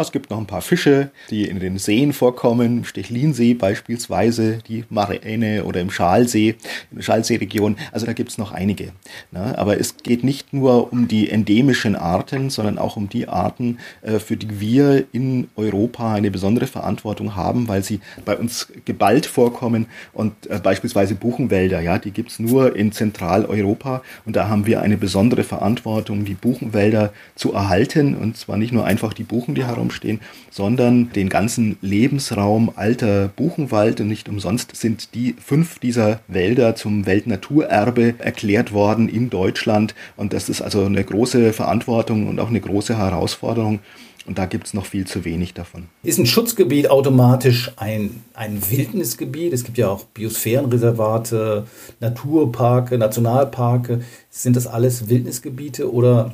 Es 0.02 0.12
gibt 0.12 0.30
noch 0.30 0.38
ein 0.38 0.48
paar 0.48 0.62
Fische, 0.62 1.10
die 1.30 1.46
in 1.46 1.60
den 1.60 1.78
Seen 1.78 2.14
vorkommen, 2.14 2.80
im 2.80 2.84
Stechlinsee 2.86 3.54
beispielsweise, 3.54 4.60
die 4.68 4.84
Maräne 4.90 5.64
oder 5.64 5.82
im 5.82 5.92
Schalsee, 5.92 6.56
in 6.92 6.98
der 6.98 7.04
Schalseeregion. 7.04 7.78
Also 7.92 8.06
da 8.06 8.14
gibt 8.14 8.30
es 8.30 8.38
noch 8.38 8.52
einige. 8.52 8.92
Aber 9.34 9.80
es 9.80 9.98
geht 9.98 10.24
nicht 10.24 10.54
nur 10.54 10.92
um 10.92 11.08
die 11.08 11.30
endemischen 11.30 11.96
Arten, 11.96 12.50
sondern 12.50 12.78
auch 12.78 12.98
um 12.98 13.10
die 13.10 13.28
Arten, 13.28 13.80
äh, 14.02 14.20
für 14.20 14.38
die 14.38 14.60
wir 14.60 15.06
in 15.12 15.48
Europa 15.56 16.14
eine 16.14 16.32
besondere 16.32 16.68
Verantwortung 16.68 17.36
haben, 17.36 17.68
weil 17.68 17.84
sie 17.84 18.00
bei 18.24 18.36
uns 18.38 18.68
geballt 18.86 19.26
vorkommen 19.26 19.88
und 20.14 20.34
äh, 20.50 20.60
beispielsweise 20.60 21.16
Buchenwälder, 21.16 21.82
ja, 21.82 21.98
die 21.98 22.12
gibt 22.12 22.32
es 22.32 22.40
nur 22.40 22.76
in 22.76 22.92
Zentraleuropa 22.92 24.02
und 24.26 24.36
da 24.36 24.48
haben 24.48 24.66
wir 24.66 24.82
eine 24.82 24.98
besondere 24.98 25.44
Verantwortung, 25.44 26.26
die 26.26 26.34
Buchenwälder 26.34 27.14
zu 27.36 27.54
erhalten 27.54 28.16
und 28.16 28.38
zwar 28.38 28.58
nicht 28.58 28.72
nur 28.72 28.86
einfach 28.86 29.14
die 29.14 29.24
Buchen, 29.24 29.56
die 29.56 29.66
herum 29.66 29.85
Raum 29.86 29.92
stehen, 29.92 30.20
sondern 30.52 31.12
den 31.12 31.30
ganzen 31.30 31.78
Lebensraum 31.82 32.72
alter 32.76 33.30
Buchenwald. 33.30 34.02
Und 34.02 34.08
nicht 34.08 34.30
umsonst 34.30 34.76
sind 34.76 35.14
die 35.14 35.36
fünf 35.44 35.80
dieser 35.80 36.20
Wälder 36.28 36.76
zum 36.76 37.06
Weltnaturerbe 37.06 38.16
erklärt 38.20 38.74
worden 38.74 39.10
in 39.10 39.30
Deutschland. 39.30 39.96
Und 40.18 40.34
das 40.34 40.50
ist 40.50 40.62
also 40.62 40.86
eine 40.86 41.04
große 41.04 41.54
Verantwortung 41.54 42.28
und 42.28 42.40
auch 42.40 42.50
eine 42.50 42.62
große 42.62 42.98
Herausforderung. 42.98 43.80
Und 44.28 44.40
da 44.40 44.48
gibt 44.48 44.66
es 44.66 44.74
noch 44.74 44.88
viel 44.88 45.06
zu 45.06 45.24
wenig 45.24 45.54
davon. 45.54 45.84
Ist 46.02 46.18
ein 46.18 46.26
Schutzgebiet 46.26 46.90
automatisch 46.90 47.72
ein, 47.76 48.24
ein 48.34 48.60
Wildnisgebiet? 48.72 49.54
Es 49.54 49.64
gibt 49.64 49.78
ja 49.78 49.90
auch 49.90 50.06
Biosphärenreservate, 50.06 51.68
Naturparke, 52.00 52.98
Nationalparke. 52.98 54.02
Sind 54.32 54.56
das 54.56 54.66
alles 54.66 55.10
Wildnisgebiete 55.10 55.94
oder 55.94 56.34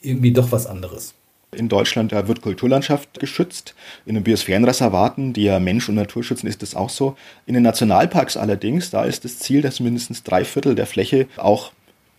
irgendwie 0.00 0.30
doch 0.30 0.52
was 0.52 0.66
anderes? 0.66 1.14
In 1.56 1.68
Deutschland 1.68 2.12
da 2.12 2.28
wird 2.28 2.42
Kulturlandschaft 2.42 3.18
geschützt. 3.18 3.74
In 4.04 4.14
den 4.14 4.24
Biosphärenreservaten, 4.24 5.32
die 5.32 5.44
ja 5.44 5.58
Mensch 5.58 5.88
und 5.88 5.94
Natur 5.94 6.22
schützen, 6.22 6.46
ist 6.46 6.62
das 6.62 6.74
auch 6.74 6.90
so. 6.90 7.16
In 7.46 7.54
den 7.54 7.62
Nationalparks 7.62 8.36
allerdings, 8.36 8.90
da 8.90 9.04
ist 9.04 9.24
das 9.24 9.38
Ziel, 9.38 9.62
dass 9.62 9.80
mindestens 9.80 10.22
drei 10.22 10.44
Viertel 10.44 10.74
der 10.74 10.86
Fläche 10.86 11.26
auch 11.36 11.72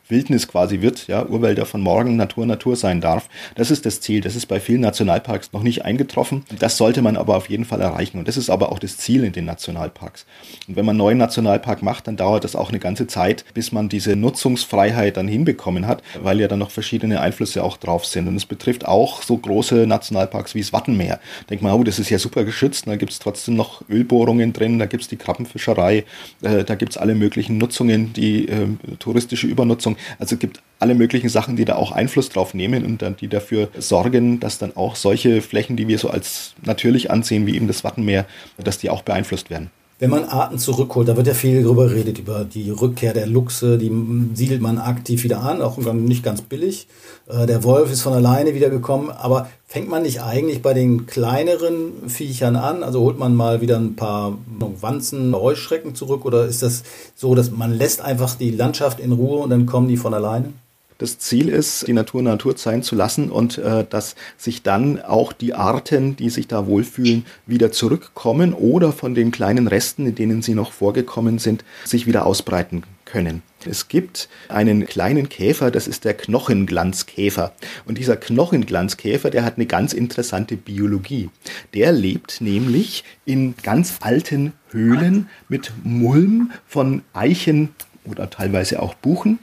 Wildnis 0.10 0.48
quasi 0.48 0.82
wird, 0.82 1.08
ja, 1.08 1.26
Urwälder 1.26 1.66
von 1.66 1.82
morgen 1.82 2.16
Natur 2.16 2.46
Natur 2.46 2.76
sein 2.76 3.02
darf. 3.02 3.30
Das 3.56 3.72
ist 3.72 3.86
das 3.86 4.02
Ziel. 4.02 4.22
Das 4.22 4.36
ist 4.36 4.46
bei 4.46 4.60
vielen 4.60 4.82
Nationalparks 4.82 5.52
noch 5.54 5.64
nicht 5.64 5.86
eingetroffen. 5.86 6.44
Das 6.60 6.78
sollte 6.78 7.02
man 7.02 7.18
aber 7.18 7.36
auf 7.36 7.50
jeden 7.50 7.66
Fall 7.66 7.82
erreichen. 7.82 8.20
Und 8.20 8.28
das 8.28 8.38
ist 8.38 8.50
aber 8.50 8.72
auch 8.72 8.80
das 8.80 8.98
Ziel 8.98 9.24
in 9.24 9.34
den 9.34 9.46
Nationalparks. 9.46 10.26
Und 10.68 10.76
wenn 10.76 10.86
man 10.86 10.94
einen 10.94 11.00
neuen 11.00 11.18
Nationalpark 11.18 11.84
macht, 11.84 12.08
dann 12.08 12.18
dauert 12.18 12.44
das 12.44 12.56
auch 12.56 12.70
eine 12.70 12.80
ganze 12.80 13.08
Zeit, 13.08 13.46
bis 13.54 13.72
man 13.72 13.90
diese 13.90 14.16
Nutzungsfreiheit 14.16 15.18
dann 15.18 15.28
hinbekommen 15.28 15.88
hat, 15.88 16.02
weil 16.22 16.40
ja 16.40 16.48
dann 16.48 16.60
noch 16.60 16.72
verschiedene 16.72 17.20
Einflüsse 17.22 17.64
auch 17.64 17.78
drauf 17.78 18.06
sind. 18.06 18.28
Und 18.28 18.36
es 18.36 18.46
betrifft 18.46 18.86
auch 18.86 19.22
so 19.22 19.38
große 19.38 19.88
Nationalparks 19.88 20.56
wie 20.56 20.62
das 20.62 20.74
Wattenmeer. 20.74 21.20
Denkt 21.50 21.64
man, 21.64 21.74
oh, 21.74 21.84
das 21.84 22.00
ist 22.00 22.10
ja 22.10 22.20
super 22.20 22.46
geschützt. 22.46 22.88
Da 22.88 22.96
gibt 22.96 23.12
es 23.12 23.20
trotzdem 23.20 23.56
noch 23.56 23.84
Ölbohrungen 23.90 24.54
drin, 24.54 24.80
da 24.80 24.86
gibt 24.86 25.04
es 25.04 25.10
die 25.10 25.18
Krabbenfischerei, 25.18 26.06
äh, 26.42 26.64
da 26.64 26.76
gibt 26.76 26.94
es 26.94 26.98
alle 26.98 27.16
möglichen 27.16 27.58
Nutzungen, 27.58 28.14
die 28.14 28.48
äh, 28.48 28.68
touristische 29.00 29.48
Übernutzung. 29.48 29.97
Also 30.20 30.36
es 30.36 30.40
gibt 30.40 30.62
alle 30.80 30.96
möglichen 30.96 31.30
Sachen, 31.30 31.56
die 31.56 31.66
da 31.66 31.76
auch 31.76 31.92
Einfluss 31.92 32.30
drauf 32.30 32.54
nehmen 32.54 32.86
und 32.86 33.02
dann 33.02 33.16
die 33.16 33.28
dafür 33.28 33.70
sorgen, 33.78 34.40
dass 34.40 34.60
dann 34.60 34.76
auch 34.76 34.96
solche 34.96 35.42
Flächen, 35.42 35.76
die 35.76 35.88
wir 35.88 35.98
so 35.98 36.10
als 36.10 36.54
natürlich 36.64 37.10
ansehen, 37.10 37.48
wie 37.48 37.56
eben 37.56 37.68
das 37.68 37.84
Wattenmeer, 37.84 38.26
dass 38.58 38.78
die 38.78 38.90
auch 38.90 39.02
beeinflusst 39.02 39.50
werden. 39.50 39.72
Wenn 40.00 40.12
man 40.12 40.26
Arten 40.26 40.60
zurückholt, 40.60 41.08
da 41.08 41.18
wird 41.18 41.26
ja 41.26 41.34
viel 41.34 41.64
darüber 41.64 41.88
geredet, 41.88 42.20
über 42.20 42.46
die 42.46 42.70
Rückkehr 42.70 43.14
der 43.14 43.26
Luchse, 43.26 43.80
die 43.80 43.92
siedelt 44.36 44.62
man 44.62 44.78
aktiv 44.78 45.24
wieder 45.24 45.42
an, 45.42 45.60
auch 45.64 45.78
nicht 45.78 46.24
ganz 46.24 46.44
billig. 46.44 46.88
Äh, 47.28 47.48
der 47.48 47.64
Wolf 47.64 47.92
ist 47.92 48.02
von 48.02 48.14
alleine 48.14 48.54
wiedergekommen, 48.54 49.10
aber 49.10 49.50
fängt 49.66 49.90
man 49.90 50.04
nicht 50.04 50.22
eigentlich 50.22 50.62
bei 50.62 50.76
den 50.76 51.08
kleineren 51.08 52.08
Viechern 52.08 52.56
an? 52.56 52.84
Also 52.84 53.02
holt 53.02 53.18
man 53.18 53.36
mal 53.36 53.60
wieder 53.62 53.80
ein 53.80 53.96
paar 53.96 54.38
Wanzen, 54.82 55.36
Heuschrecken 55.36 55.96
zurück 55.96 56.26
oder 56.26 56.46
ist 56.46 56.62
das 56.62 56.84
so, 57.16 57.34
dass 57.34 57.50
man 57.50 57.74
lässt 57.74 58.02
einfach 58.02 58.36
die 58.36 58.52
Landschaft 58.52 59.00
in 59.00 59.14
Ruhe 59.14 59.40
und 59.40 59.50
dann 59.50 59.66
kommen 59.66 59.88
die 59.88 59.98
von 59.98 60.14
alleine? 60.14 60.54
Das 60.98 61.20
Ziel 61.20 61.50
ist, 61.50 61.88
die 61.88 61.94
Natur 61.94 62.24
Natur 62.24 62.58
sein 62.58 62.82
zu 62.82 62.96
lassen 62.96 63.30
und 63.30 63.58
äh, 63.60 63.86
dass 63.88 64.16
sich 64.38 64.64
dann 64.64 65.02
auch 65.02 65.32
die 65.32 65.54
Arten, 65.54 66.16
die 66.16 66.30
sich 66.30 66.48
da 66.48 66.66
wohlfühlen, 66.66 67.26
wieder 67.46 67.72
zurückkommen 67.72 68.54
oder 68.54 68.92
von 68.92 69.14
den 69.14 69.32
kleinen 69.32 69.68
Resten, 69.68 70.08
in 70.08 70.16
denen 70.16 70.42
sie 70.42 70.56
noch 70.56 70.72
vorgekommen 70.72 71.38
sind, 71.38 71.64
sich 71.86 72.08
wieder 72.08 72.26
ausbreiten 72.26 72.84
können. 73.06 73.42
Es 73.66 73.88
gibt 73.88 74.30
einen 74.50 74.86
kleinen 74.86 75.30
Käfer, 75.30 75.72
das 75.72 75.88
ist 75.88 76.06
der 76.06 76.14
Knochenglanzkäfer. 76.14 77.54
Und 77.86 77.98
dieser 77.98 78.16
Knochenglanzkäfer, 78.16 79.30
der 79.30 79.44
hat 79.44 79.56
eine 79.56 79.66
ganz 79.66 79.94
interessante 79.94 80.58
Biologie. 80.58 81.30
Der 81.74 81.92
lebt 81.92 82.42
nämlich 82.42 83.04
in 83.26 83.56
ganz 83.62 83.98
alten 84.02 84.54
Höhlen 84.70 85.30
mit 85.50 85.72
Mulm 85.84 86.52
von 86.66 87.02
Eichen 87.14 87.70
oder 88.10 88.30
teilweise 88.30 88.82
auch 88.82 88.94
Buchen. 88.94 89.40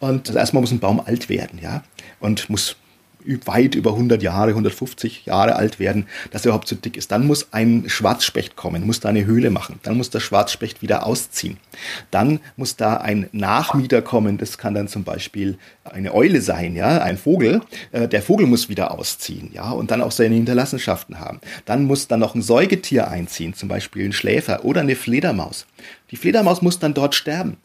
Und 0.00 0.28
also 0.28 0.38
erstmal 0.38 0.60
muss 0.60 0.72
ein 0.72 0.80
Baum 0.80 1.00
alt 1.00 1.28
werden, 1.28 1.58
ja, 1.62 1.82
und 2.20 2.50
muss 2.50 2.76
weit 3.44 3.74
über 3.74 3.90
100 3.90 4.22
Jahre, 4.22 4.50
150 4.50 5.26
Jahre 5.26 5.56
alt 5.56 5.78
werden, 5.78 6.06
dass 6.30 6.42
er 6.42 6.50
überhaupt 6.50 6.68
so 6.68 6.76
dick 6.76 6.96
ist. 6.96 7.12
Dann 7.12 7.26
muss 7.26 7.48
ein 7.52 7.84
Schwarzspecht 7.86 8.56
kommen, 8.56 8.86
muss 8.86 9.00
da 9.00 9.08
eine 9.08 9.26
Höhle 9.26 9.50
machen. 9.50 9.80
Dann 9.82 9.96
muss 9.96 10.10
der 10.10 10.20
Schwarzspecht 10.20 10.82
wieder 10.82 11.06
ausziehen. 11.06 11.58
Dann 12.10 12.40
muss 12.56 12.76
da 12.76 12.96
ein 12.96 13.28
Nachmieter 13.32 14.02
kommen. 14.02 14.38
Das 14.38 14.58
kann 14.58 14.74
dann 14.74 14.88
zum 14.88 15.04
Beispiel 15.04 15.58
eine 15.84 16.14
Eule 16.14 16.40
sein, 16.40 16.76
ja, 16.76 17.02
ein 17.02 17.18
Vogel. 17.18 17.60
Äh, 17.92 18.08
der 18.08 18.22
Vogel 18.22 18.46
muss 18.46 18.68
wieder 18.68 18.92
ausziehen, 18.92 19.50
ja, 19.52 19.70
und 19.70 19.90
dann 19.90 20.00
auch 20.00 20.12
seine 20.12 20.34
Hinterlassenschaften 20.34 21.20
haben. 21.20 21.40
Dann 21.64 21.84
muss 21.84 22.08
dann 22.08 22.20
noch 22.20 22.34
ein 22.34 22.42
Säugetier 22.42 23.08
einziehen, 23.08 23.54
zum 23.54 23.68
Beispiel 23.68 24.06
ein 24.06 24.12
Schläfer 24.12 24.64
oder 24.64 24.80
eine 24.80 24.96
Fledermaus. 24.96 25.66
Die 26.10 26.16
Fledermaus 26.16 26.62
muss 26.62 26.78
dann 26.78 26.94
dort 26.94 27.14
sterben. 27.14 27.56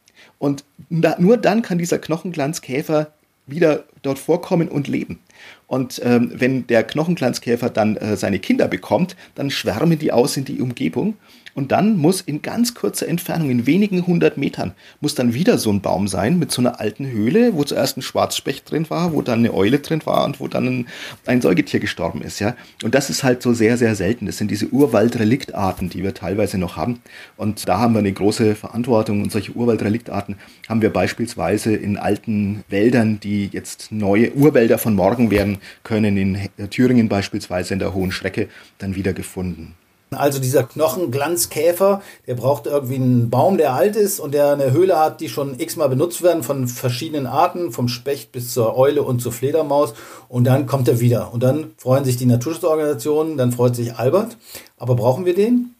Und 0.44 0.66
da, 0.90 1.16
nur 1.20 1.38
dann 1.38 1.62
kann 1.62 1.78
dieser 1.78 2.00
Knochenglanzkäfer 2.00 3.14
wieder 3.48 3.86
dort 4.02 4.20
vorkommen 4.20 4.68
und 4.68 4.90
leben. 4.90 5.20
Und 5.68 6.02
ähm, 6.04 6.34
wenn 6.34 6.68
der 6.68 6.84
Knochenglanzkäfer 6.84 7.70
dann 7.70 7.96
äh, 7.96 8.18
seine 8.18 8.40
Kinder 8.40 8.68
bekommt, 8.68 9.16
dann 9.36 9.50
schwärmen 9.50 9.98
die 9.98 10.12
aus 10.12 10.36
in 10.36 10.44
die 10.44 10.60
Umgebung 10.60 11.14
und 11.56 11.72
dann 11.72 11.98
muss 11.98 12.22
in 12.22 12.42
ganz 12.42 12.74
kurzer 12.74 13.08
Entfernung, 13.08 13.50
in 13.50 13.66
wenigen 13.66 14.08
hundert 14.08 14.38
Metern, 14.38 14.74
muss 15.02 15.16
dann 15.16 15.34
wieder 15.34 15.58
so 15.58 15.72
ein 15.72 15.82
Baum 15.82 16.08
sein 16.08 16.40
mit 16.40 16.52
so 16.52 16.62
einer 16.62 16.80
alten 16.80 17.06
Höhle, 17.06 17.54
wo 17.54 17.64
zuerst 17.64 17.98
ein 17.98 18.02
Schwarzspecht 18.02 18.70
drin 18.70 18.90
war, 18.90 19.14
wo 19.14 19.22
dann 19.22 19.40
eine 19.40 19.54
Eule 19.54 19.80
drin 19.80 20.02
war 20.06 20.26
und 20.26 20.40
wo 20.40 20.48
dann 20.48 20.68
ein, 20.68 20.88
ein 21.26 21.42
Säugetier 21.42 21.80
gestorben 21.80 22.22
ist, 22.22 22.40
ja. 22.40 22.56
Und 22.84 22.96
das 22.96 23.10
ist 23.10 23.24
halt 23.24 23.42
so 23.42 23.54
sehr, 23.54 23.78
sehr 23.78 23.96
selten. 23.96 24.26
Das 24.26 24.38
sind 24.38 24.50
diese 24.50 24.68
Urwaldreliktarten, 24.68 25.90
die 25.90 26.04
wir 26.04 26.14
teilweise 26.14 26.58
noch 26.58 26.76
haben. 26.76 27.02
Und 27.38 27.68
da 27.68 27.80
haben 27.80 27.94
wir 27.94 28.00
eine 28.00 28.12
große 28.12 28.56
Verantwortung. 28.56 29.22
Und 29.22 29.32
solche 29.32 29.52
Urwaldreliktarten 29.54 30.36
haben 30.68 30.82
wir 30.82 30.92
beispielsweise 30.92 31.76
in 31.76 31.98
alten 31.98 32.64
Wäldern, 32.70 33.20
die 33.20 33.50
jetzt 33.52 33.92
neue 33.92 34.34
Urwälder 34.34 34.78
von 34.78 34.96
morgen 34.96 35.32
werden 35.32 35.60
können, 35.84 36.18
in 36.18 36.70
Thüringen 36.70 37.10
beispielsweise 37.10 37.74
in 37.74 37.80
der 37.80 37.94
Hohen 37.94 38.12
Schrecke, 38.12 38.50
dann 38.78 38.96
wieder 38.96 39.14
gefunden. 39.14 39.76
Also 40.16 40.40
dieser 40.40 40.64
Knochenglanzkäfer, 40.64 42.02
der 42.28 42.36
braucht 42.36 42.66
irgendwie 42.66 42.96
einen 42.96 43.30
Baum, 43.30 43.58
der 43.58 43.74
alt 43.74 43.96
ist 43.96 44.20
und 44.20 44.34
der 44.34 44.52
eine 44.52 44.72
Höhle 44.72 45.00
hat, 45.00 45.22
die 45.22 45.30
schon 45.30 45.60
x-mal 45.60 45.90
benutzt 45.90 46.22
werden 46.22 46.44
von 46.44 46.68
verschiedenen 46.68 47.28
Arten, 47.28 47.72
vom 47.72 47.88
Specht 47.88 48.32
bis 48.32 48.54
zur 48.54 48.78
Eule 48.78 49.04
und 49.04 49.20
zur 49.22 49.32
Fledermaus. 49.32 49.94
Und 50.30 50.46
dann 50.46 50.66
kommt 50.66 50.88
er 50.88 51.00
wieder. 51.00 51.34
Und 51.34 51.44
dann 51.44 51.72
freuen 51.78 52.06
sich 52.06 52.18
die 52.18 52.26
Naturschutzorganisationen, 52.26 53.38
dann 53.38 53.52
freut 53.52 53.76
sich 53.76 53.96
Albert. 53.96 54.38
Aber 54.78 54.96
brauchen 54.96 55.26
wir 55.26 55.36
den? 55.36 55.76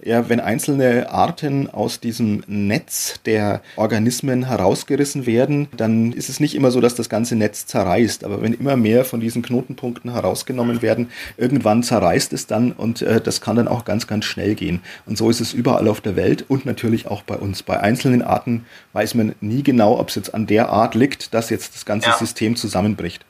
Ja, 0.00 0.28
wenn 0.28 0.38
einzelne 0.38 1.10
Arten 1.10 1.68
aus 1.68 1.98
diesem 1.98 2.44
Netz 2.46 3.20
der 3.26 3.62
Organismen 3.74 4.46
herausgerissen 4.46 5.26
werden, 5.26 5.66
dann 5.76 6.12
ist 6.12 6.28
es 6.28 6.38
nicht 6.38 6.54
immer 6.54 6.70
so, 6.70 6.80
dass 6.80 6.94
das 6.94 7.08
ganze 7.08 7.34
Netz 7.34 7.66
zerreißt. 7.66 8.22
Aber 8.22 8.40
wenn 8.40 8.52
immer 8.52 8.76
mehr 8.76 9.04
von 9.04 9.18
diesen 9.18 9.42
Knotenpunkten 9.42 10.12
herausgenommen 10.12 10.82
werden, 10.82 11.10
irgendwann 11.36 11.82
zerreißt 11.82 12.32
es 12.32 12.46
dann 12.46 12.70
und 12.70 13.02
äh, 13.02 13.20
das 13.20 13.40
kann 13.40 13.56
dann 13.56 13.66
auch 13.66 13.84
ganz, 13.84 14.06
ganz 14.06 14.24
schnell 14.24 14.54
gehen. 14.54 14.82
Und 15.04 15.18
so 15.18 15.30
ist 15.30 15.40
es 15.40 15.52
überall 15.52 15.88
auf 15.88 16.00
der 16.00 16.14
Welt 16.14 16.44
und 16.46 16.64
natürlich 16.64 17.08
auch 17.08 17.22
bei 17.22 17.34
uns. 17.34 17.64
Bei 17.64 17.80
einzelnen 17.80 18.22
Arten 18.22 18.66
weiß 18.92 19.16
man 19.16 19.34
nie 19.40 19.64
genau, 19.64 19.98
ob 19.98 20.10
es 20.10 20.14
jetzt 20.14 20.32
an 20.32 20.46
der 20.46 20.68
Art 20.68 20.94
liegt, 20.94 21.34
dass 21.34 21.50
jetzt 21.50 21.74
das 21.74 21.84
ganze 21.84 22.10
ja. 22.10 22.16
System 22.16 22.54
zusammenbricht. 22.54 23.24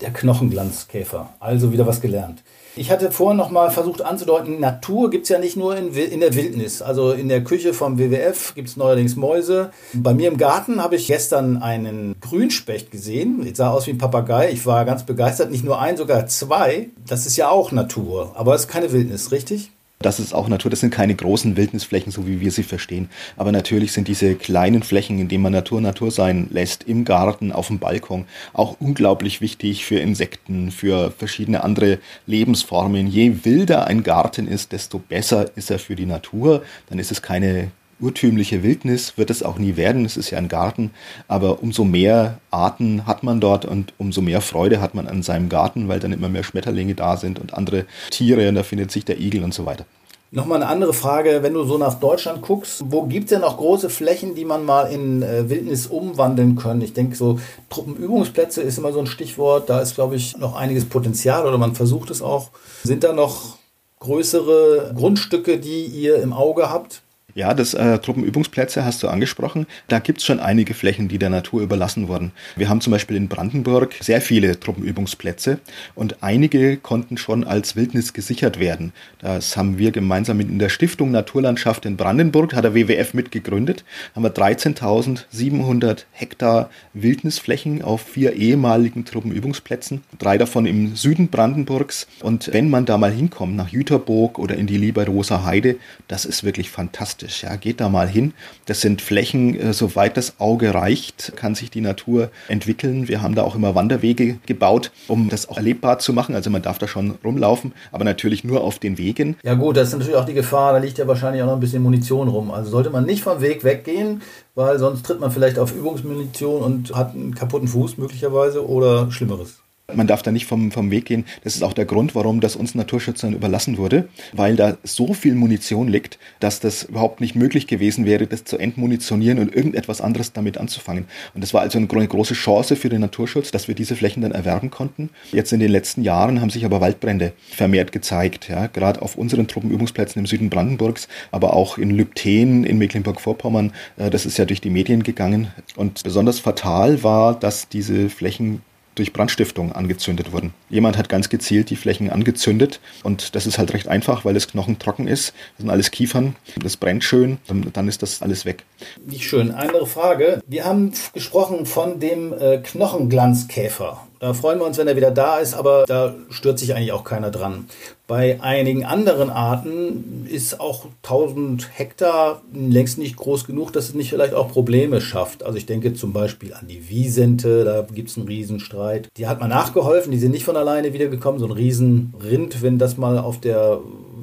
Der 0.00 0.10
Knochenglanzkäfer. 0.10 1.34
Also 1.38 1.72
wieder 1.72 1.86
was 1.86 2.00
gelernt. 2.00 2.42
Ich 2.76 2.90
hatte 2.90 3.10
vorhin 3.10 3.36
noch 3.36 3.50
mal 3.50 3.70
versucht 3.70 4.02
anzudeuten, 4.02 4.60
Natur 4.60 5.10
gibt 5.10 5.24
es 5.24 5.28
ja 5.28 5.38
nicht 5.38 5.56
nur 5.56 5.76
in, 5.76 5.92
in, 5.92 6.20
der 6.20 6.34
Wildnis. 6.34 6.82
Also 6.82 7.12
in 7.12 7.28
der 7.28 7.42
Küche 7.42 7.74
vom 7.74 7.98
WWF 7.98 8.54
gibt 8.54 8.68
es 8.68 8.76
neuerdings 8.76 9.16
Mäuse. 9.16 9.70
Bei 9.92 10.14
mir 10.14 10.28
im 10.28 10.38
Garten 10.38 10.82
habe 10.82 10.96
ich 10.96 11.08
gestern 11.08 11.62
einen 11.62 12.14
Grünspecht 12.20 12.90
gesehen. 12.90 13.44
Ich 13.44 13.56
sah 13.56 13.70
aus 13.70 13.86
wie 13.86 13.90
ein 13.90 13.98
Papagei. 13.98 14.50
Ich 14.52 14.66
war 14.66 14.84
ganz 14.84 15.04
begeistert. 15.04 15.50
Nicht 15.50 15.64
nur 15.64 15.80
ein, 15.80 15.96
sogar 15.96 16.26
zwei. 16.26 16.90
Das 17.06 17.26
ist 17.26 17.36
ja 17.36 17.48
auch 17.48 17.72
Natur. 17.72 18.32
Aber 18.34 18.54
es 18.54 18.62
ist 18.62 18.68
keine 18.68 18.92
Wildnis, 18.92 19.32
richtig? 19.32 19.72
Das 20.02 20.18
ist 20.18 20.32
auch 20.32 20.48
Natur, 20.48 20.70
das 20.70 20.80
sind 20.80 20.94
keine 20.94 21.14
großen 21.14 21.58
Wildnisflächen, 21.58 22.10
so 22.10 22.26
wie 22.26 22.40
wir 22.40 22.50
sie 22.50 22.62
verstehen. 22.62 23.10
Aber 23.36 23.52
natürlich 23.52 23.92
sind 23.92 24.08
diese 24.08 24.34
kleinen 24.34 24.82
Flächen, 24.82 25.18
in 25.18 25.28
denen 25.28 25.42
man 25.42 25.52
Natur 25.52 25.82
Natur 25.82 26.10
sein 26.10 26.48
lässt, 26.50 26.84
im 26.84 27.04
Garten, 27.04 27.52
auf 27.52 27.66
dem 27.66 27.78
Balkon, 27.78 28.24
auch 28.54 28.76
unglaublich 28.80 29.42
wichtig 29.42 29.84
für 29.84 29.98
Insekten, 29.98 30.70
für 30.70 31.10
verschiedene 31.10 31.62
andere 31.64 31.98
Lebensformen. 32.26 33.08
Je 33.08 33.44
wilder 33.44 33.88
ein 33.88 34.02
Garten 34.02 34.48
ist, 34.48 34.72
desto 34.72 34.98
besser 34.98 35.54
ist 35.54 35.70
er 35.70 35.78
für 35.78 35.96
die 35.96 36.06
Natur. 36.06 36.62
Dann 36.88 36.98
ist 36.98 37.12
es 37.12 37.20
keine 37.20 37.70
urtümliche 38.00 38.62
Wildnis, 38.62 39.16
wird 39.16 39.30
es 39.30 39.42
auch 39.42 39.58
nie 39.58 39.76
werden. 39.76 40.04
Es 40.04 40.16
ist 40.16 40.30
ja 40.30 40.38
ein 40.38 40.48
Garten. 40.48 40.90
Aber 41.28 41.62
umso 41.62 41.84
mehr 41.84 42.38
Arten 42.50 43.06
hat 43.06 43.22
man 43.22 43.40
dort 43.40 43.64
und 43.64 43.92
umso 43.98 44.20
mehr 44.20 44.40
Freude 44.40 44.80
hat 44.80 44.94
man 44.94 45.06
an 45.06 45.22
seinem 45.22 45.48
Garten, 45.48 45.88
weil 45.88 46.00
dann 46.00 46.12
immer 46.12 46.28
mehr 46.28 46.44
Schmetterlinge 46.44 46.94
da 46.94 47.16
sind 47.16 47.38
und 47.38 47.54
andere 47.54 47.86
Tiere 48.10 48.48
und 48.48 48.54
da 48.54 48.62
findet 48.62 48.90
sich 48.90 49.04
der 49.04 49.20
Igel 49.20 49.44
und 49.44 49.54
so 49.54 49.66
weiter. 49.66 49.84
Nochmal 50.32 50.62
eine 50.62 50.70
andere 50.70 50.92
Frage, 50.92 51.42
wenn 51.42 51.54
du 51.54 51.64
so 51.64 51.76
nach 51.76 51.94
Deutschland 51.94 52.40
guckst, 52.42 52.84
wo 52.86 53.02
gibt 53.02 53.24
es 53.24 53.30
denn 53.30 53.40
noch 53.40 53.56
große 53.56 53.90
Flächen, 53.90 54.36
die 54.36 54.44
man 54.44 54.64
mal 54.64 54.84
in 54.84 55.22
äh, 55.22 55.50
Wildnis 55.50 55.88
umwandeln 55.88 56.54
können? 56.54 56.82
Ich 56.82 56.92
denke, 56.92 57.16
so 57.16 57.40
Truppenübungsplätze 57.68 58.62
ist 58.62 58.78
immer 58.78 58.92
so 58.92 59.00
ein 59.00 59.08
Stichwort. 59.08 59.68
Da 59.68 59.80
ist, 59.80 59.96
glaube 59.96 60.14
ich, 60.14 60.36
noch 60.36 60.54
einiges 60.54 60.84
Potenzial 60.84 61.46
oder 61.46 61.58
man 61.58 61.74
versucht 61.74 62.10
es 62.10 62.22
auch. 62.22 62.50
Sind 62.84 63.02
da 63.02 63.12
noch 63.12 63.58
größere 63.98 64.94
Grundstücke, 64.96 65.58
die 65.58 65.86
ihr 65.86 66.22
im 66.22 66.32
Auge 66.32 66.70
habt? 66.70 67.02
Ja, 67.34 67.54
das 67.54 67.74
äh, 67.74 67.98
Truppenübungsplätze 67.98 68.84
hast 68.84 69.02
du 69.02 69.08
angesprochen. 69.08 69.66
Da 69.86 70.00
gibt 70.00 70.18
es 70.18 70.24
schon 70.24 70.40
einige 70.40 70.74
Flächen, 70.74 71.06
die 71.06 71.18
der 71.18 71.30
Natur 71.30 71.62
überlassen 71.62 72.08
wurden. 72.08 72.32
Wir 72.56 72.68
haben 72.68 72.80
zum 72.80 72.90
Beispiel 72.90 73.16
in 73.16 73.28
Brandenburg 73.28 73.94
sehr 74.00 74.20
viele 74.20 74.58
Truppenübungsplätze 74.58 75.60
und 75.94 76.22
einige 76.22 76.76
konnten 76.76 77.16
schon 77.16 77.44
als 77.44 77.76
Wildnis 77.76 78.12
gesichert 78.14 78.58
werden. 78.58 78.92
Das 79.20 79.56
haben 79.56 79.78
wir 79.78 79.92
gemeinsam 79.92 80.38
mit 80.38 80.48
in 80.48 80.58
der 80.58 80.70
Stiftung 80.70 81.12
Naturlandschaft 81.12 81.86
in 81.86 81.96
Brandenburg, 81.96 82.54
hat 82.54 82.64
der 82.64 82.74
WWF 82.74 83.14
mitgegründet, 83.14 83.84
haben 84.16 84.24
wir 84.24 84.34
13.700 84.34 86.04
Hektar 86.10 86.70
Wildnisflächen 86.94 87.82
auf 87.82 88.02
vier 88.02 88.32
ehemaligen 88.32 89.04
Truppenübungsplätzen, 89.04 90.02
drei 90.18 90.36
davon 90.36 90.66
im 90.66 90.96
Süden 90.96 91.28
Brandenburgs. 91.28 92.08
Und 92.22 92.52
wenn 92.52 92.70
man 92.70 92.86
da 92.86 92.98
mal 92.98 93.12
hinkommt, 93.12 93.54
nach 93.54 93.68
Jüterburg 93.68 94.38
oder 94.38 94.56
in 94.56 94.66
die 94.66 94.78
Lieberoser 94.78 95.44
Heide, 95.44 95.76
das 96.08 96.24
ist 96.24 96.42
wirklich 96.42 96.70
fantastisch 96.70 97.19
fantastisch. 97.20 97.42
Ja, 97.42 97.56
geht 97.56 97.80
da 97.80 97.88
mal 97.88 98.08
hin. 98.08 98.32
Das 98.66 98.80
sind 98.80 99.02
Flächen, 99.02 99.58
äh, 99.58 99.72
soweit 99.72 100.16
das 100.16 100.40
Auge 100.40 100.74
reicht, 100.74 101.32
kann 101.36 101.54
sich 101.54 101.70
die 101.70 101.80
Natur 101.80 102.30
entwickeln. 102.48 103.08
Wir 103.08 103.22
haben 103.22 103.34
da 103.34 103.42
auch 103.42 103.54
immer 103.54 103.74
Wanderwege 103.74 104.38
gebaut, 104.46 104.90
um 105.08 105.28
das 105.28 105.48
auch 105.48 105.56
erlebbar 105.56 105.98
zu 105.98 106.12
machen. 106.12 106.34
Also 106.34 106.50
man 106.50 106.62
darf 106.62 106.78
da 106.78 106.88
schon 106.88 107.16
rumlaufen, 107.24 107.72
aber 107.92 108.04
natürlich 108.04 108.44
nur 108.44 108.62
auf 108.62 108.78
den 108.78 108.98
Wegen. 108.98 109.36
Ja 109.42 109.54
gut, 109.54 109.76
das 109.76 109.88
ist 109.88 109.94
natürlich 109.94 110.16
auch 110.16 110.24
die 110.24 110.34
Gefahr. 110.34 110.72
Da 110.72 110.78
liegt 110.78 110.98
ja 110.98 111.06
wahrscheinlich 111.06 111.42
auch 111.42 111.46
noch 111.46 111.54
ein 111.54 111.60
bisschen 111.60 111.82
Munition 111.82 112.28
rum. 112.28 112.50
Also 112.50 112.70
sollte 112.70 112.90
man 112.90 113.04
nicht 113.04 113.22
vom 113.22 113.40
Weg 113.40 113.64
weggehen, 113.64 114.22
weil 114.54 114.78
sonst 114.78 115.04
tritt 115.04 115.20
man 115.20 115.30
vielleicht 115.30 115.58
auf 115.58 115.74
Übungsmunition 115.74 116.62
und 116.62 116.94
hat 116.94 117.14
einen 117.14 117.34
kaputten 117.34 117.68
Fuß 117.68 117.98
möglicherweise 117.98 118.66
oder 118.66 119.10
Schlimmeres. 119.10 119.59
Man 119.94 120.06
darf 120.06 120.22
da 120.22 120.32
nicht 120.32 120.46
vom, 120.46 120.70
vom 120.70 120.90
Weg 120.90 121.06
gehen. 121.06 121.24
Das 121.44 121.56
ist 121.56 121.62
auch 121.62 121.72
der 121.72 121.84
Grund, 121.84 122.14
warum 122.14 122.40
das 122.40 122.56
uns 122.56 122.74
Naturschützern 122.74 123.34
überlassen 123.34 123.78
wurde, 123.78 124.08
weil 124.32 124.56
da 124.56 124.76
so 124.82 125.14
viel 125.14 125.34
Munition 125.34 125.88
liegt, 125.88 126.18
dass 126.40 126.60
das 126.60 126.84
überhaupt 126.84 127.20
nicht 127.20 127.34
möglich 127.34 127.66
gewesen 127.66 128.04
wäre, 128.04 128.26
das 128.26 128.44
zu 128.44 128.58
entmunitionieren 128.58 129.38
und 129.38 129.54
irgendetwas 129.54 130.00
anderes 130.00 130.32
damit 130.32 130.58
anzufangen. 130.58 131.06
Und 131.34 131.42
das 131.42 131.54
war 131.54 131.62
also 131.62 131.78
eine 131.78 131.86
große 131.86 132.34
Chance 132.34 132.76
für 132.76 132.88
den 132.88 133.00
Naturschutz, 133.00 133.50
dass 133.50 133.68
wir 133.68 133.74
diese 133.74 133.96
Flächen 133.96 134.22
dann 134.22 134.32
erwerben 134.32 134.70
konnten. 134.70 135.10
Jetzt 135.32 135.52
in 135.52 135.60
den 135.60 135.70
letzten 135.70 136.02
Jahren 136.02 136.40
haben 136.40 136.50
sich 136.50 136.64
aber 136.64 136.80
Waldbrände 136.80 137.32
vermehrt 137.50 137.92
gezeigt, 137.92 138.48
ja, 138.48 138.66
gerade 138.66 139.02
auf 139.02 139.16
unseren 139.16 139.48
Truppenübungsplätzen 139.48 140.20
im 140.20 140.26
Süden 140.26 140.50
Brandenburgs, 140.50 141.08
aber 141.30 141.54
auch 141.54 141.78
in 141.78 141.90
Lübten, 141.90 142.64
in 142.64 142.78
Mecklenburg-Vorpommern. 142.78 143.72
Äh, 143.96 144.10
das 144.10 144.26
ist 144.26 144.38
ja 144.38 144.44
durch 144.44 144.60
die 144.60 144.70
Medien 144.70 145.02
gegangen. 145.02 145.48
Und 145.76 146.02
besonders 146.02 146.40
fatal 146.40 147.02
war, 147.02 147.38
dass 147.38 147.68
diese 147.68 148.08
Flächen 148.08 148.62
durch 148.94 149.12
Brandstiftung 149.12 149.72
angezündet 149.72 150.32
wurden. 150.32 150.52
Jemand 150.68 150.96
hat 150.98 151.08
ganz 151.08 151.28
gezielt 151.28 151.70
die 151.70 151.76
Flächen 151.76 152.10
angezündet 152.10 152.80
und 153.02 153.34
das 153.34 153.46
ist 153.46 153.58
halt 153.58 153.72
recht 153.72 153.88
einfach, 153.88 154.24
weil 154.24 154.34
das 154.34 154.48
Knochen 154.48 154.78
trocken 154.78 155.06
ist. 155.06 155.34
Das 155.56 155.62
sind 155.62 155.70
alles 155.70 155.90
Kiefern, 155.90 156.36
das 156.62 156.76
brennt 156.76 157.04
schön 157.04 157.38
und 157.48 157.76
dann 157.76 157.88
ist 157.88 158.02
das 158.02 158.22
alles 158.22 158.44
weg. 158.44 158.64
Nicht 159.06 159.24
schön. 159.24 159.52
Andere 159.52 159.86
Frage. 159.86 160.42
Wir 160.46 160.64
haben 160.64 160.92
gesprochen 161.12 161.66
von 161.66 162.00
dem 162.00 162.32
äh, 162.32 162.58
Knochenglanzkäfer. 162.58 164.06
Da 164.20 164.34
freuen 164.34 164.58
wir 164.58 164.66
uns, 164.66 164.76
wenn 164.76 164.86
er 164.86 164.96
wieder 164.96 165.10
da 165.10 165.38
ist, 165.38 165.54
aber 165.54 165.84
da 165.86 166.14
stört 166.28 166.58
sich 166.58 166.74
eigentlich 166.74 166.92
auch 166.92 167.04
keiner 167.04 167.30
dran. 167.30 167.64
Bei 168.06 168.38
einigen 168.42 168.84
anderen 168.84 169.30
Arten 169.30 170.26
ist 170.28 170.60
auch 170.60 170.84
1000 171.04 171.70
Hektar 171.72 172.42
längst 172.52 172.98
nicht 172.98 173.16
groß 173.16 173.46
genug, 173.46 173.72
dass 173.72 173.88
es 173.88 173.94
nicht 173.94 174.10
vielleicht 174.10 174.34
auch 174.34 174.52
Probleme 174.52 175.00
schafft. 175.00 175.42
Also 175.42 175.56
ich 175.56 175.64
denke 175.64 175.94
zum 175.94 176.12
Beispiel 176.12 176.52
an 176.52 176.68
die 176.68 176.90
Wiesente, 176.90 177.64
da 177.64 177.86
gibt 177.90 178.10
es 178.10 178.18
einen 178.18 178.26
Riesenstreit. 178.26 179.08
Die 179.16 179.26
hat 179.26 179.40
man 179.40 179.48
nachgeholfen, 179.48 180.12
die 180.12 180.18
sind 180.18 180.32
nicht 180.32 180.44
von 180.44 180.56
alleine 180.56 180.92
wiedergekommen. 180.92 181.40
So 181.40 181.46
ein 181.46 181.52
Riesenrind, 181.52 182.60
wenn 182.60 182.78
das 182.78 182.98
mal 182.98 183.16
auf 183.16 183.40
der 183.40 183.80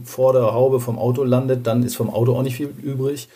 vor 0.08 0.34
der 0.34 0.54
Haube 0.54 0.80
vom 0.80 0.98
Auto 0.98 1.24
landet, 1.24 1.68
dann 1.68 1.84
ist 1.84 1.96
vom 1.96 2.10
Auto 2.10 2.36
auch 2.36 2.44
nicht 2.44 2.56
viel 2.56 2.74
übrig. 2.82 3.30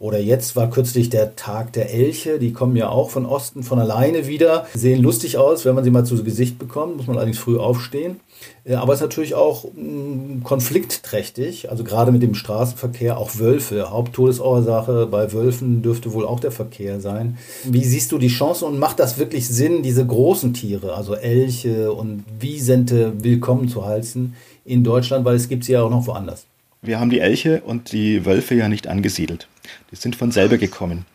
Oder 0.00 0.18
jetzt 0.18 0.56
war 0.56 0.70
kürzlich 0.70 1.10
der 1.10 1.36
Tag 1.36 1.72
der 1.72 1.92
Elche, 1.92 2.38
die 2.38 2.52
kommen 2.52 2.76
ja 2.76 2.88
auch 2.88 3.10
von 3.10 3.26
Osten 3.26 3.62
von 3.62 3.78
alleine 3.78 4.26
wieder, 4.26 4.66
sehen 4.74 5.02
lustig 5.02 5.38
aus, 5.38 5.64
wenn 5.64 5.74
man 5.74 5.84
sie 5.84 5.90
mal 5.90 6.04
zu 6.04 6.22
Gesicht 6.22 6.58
bekommt, 6.58 6.96
muss 6.96 7.06
man 7.06 7.16
allerdings 7.16 7.38
früh 7.38 7.58
aufstehen. 7.58 8.20
Äh, 8.64 8.74
aber 8.74 8.92
es 8.92 9.00
ist 9.00 9.04
natürlich 9.04 9.34
auch 9.34 9.64
mm, 9.64 10.42
konfliktträchtig, 10.42 11.70
also 11.70 11.84
gerade 11.84 12.12
mit 12.12 12.22
dem 12.22 12.34
Straßenverkehr, 12.34 13.18
auch 13.18 13.38
Wölfe. 13.38 13.90
Haupttodesursache 13.90 15.06
bei 15.06 15.32
Wölfen 15.32 15.82
dürfte 15.82 16.12
wohl 16.12 16.26
auch 16.26 16.40
der 16.40 16.52
Verkehr 16.52 17.00
sein. 17.00 17.38
Wie 17.64 17.84
siehst 17.84 18.12
du 18.12 18.18
die 18.18 18.28
Chancen 18.28 18.68
und 18.68 18.78
macht 18.78 19.00
das 19.00 19.18
wirklich 19.18 19.48
Sinn, 19.48 19.82
diese 19.82 20.06
großen 20.06 20.54
Tiere, 20.54 20.94
also 20.94 21.14
Elche 21.14 21.92
und 21.92 22.24
Wiesente 22.38 23.12
willkommen 23.22 23.68
zu 23.68 23.84
heißen 23.84 24.34
in 24.68 24.84
Deutschland, 24.84 25.24
weil 25.24 25.34
es 25.34 25.48
gibt 25.48 25.64
sie 25.64 25.72
ja 25.72 25.82
auch 25.82 25.90
noch 25.90 26.06
woanders? 26.06 26.46
Wir 26.82 27.00
haben 27.00 27.10
die 27.10 27.20
Elche 27.20 27.62
und 27.62 27.92
die 27.92 28.24
Wölfe 28.24 28.54
ja 28.54 28.68
nicht 28.68 28.86
angesiedelt. 28.86 29.48
Die 29.90 29.96
sind 29.96 30.14
von 30.14 30.30
selber 30.30 30.58
gekommen. 30.58 31.06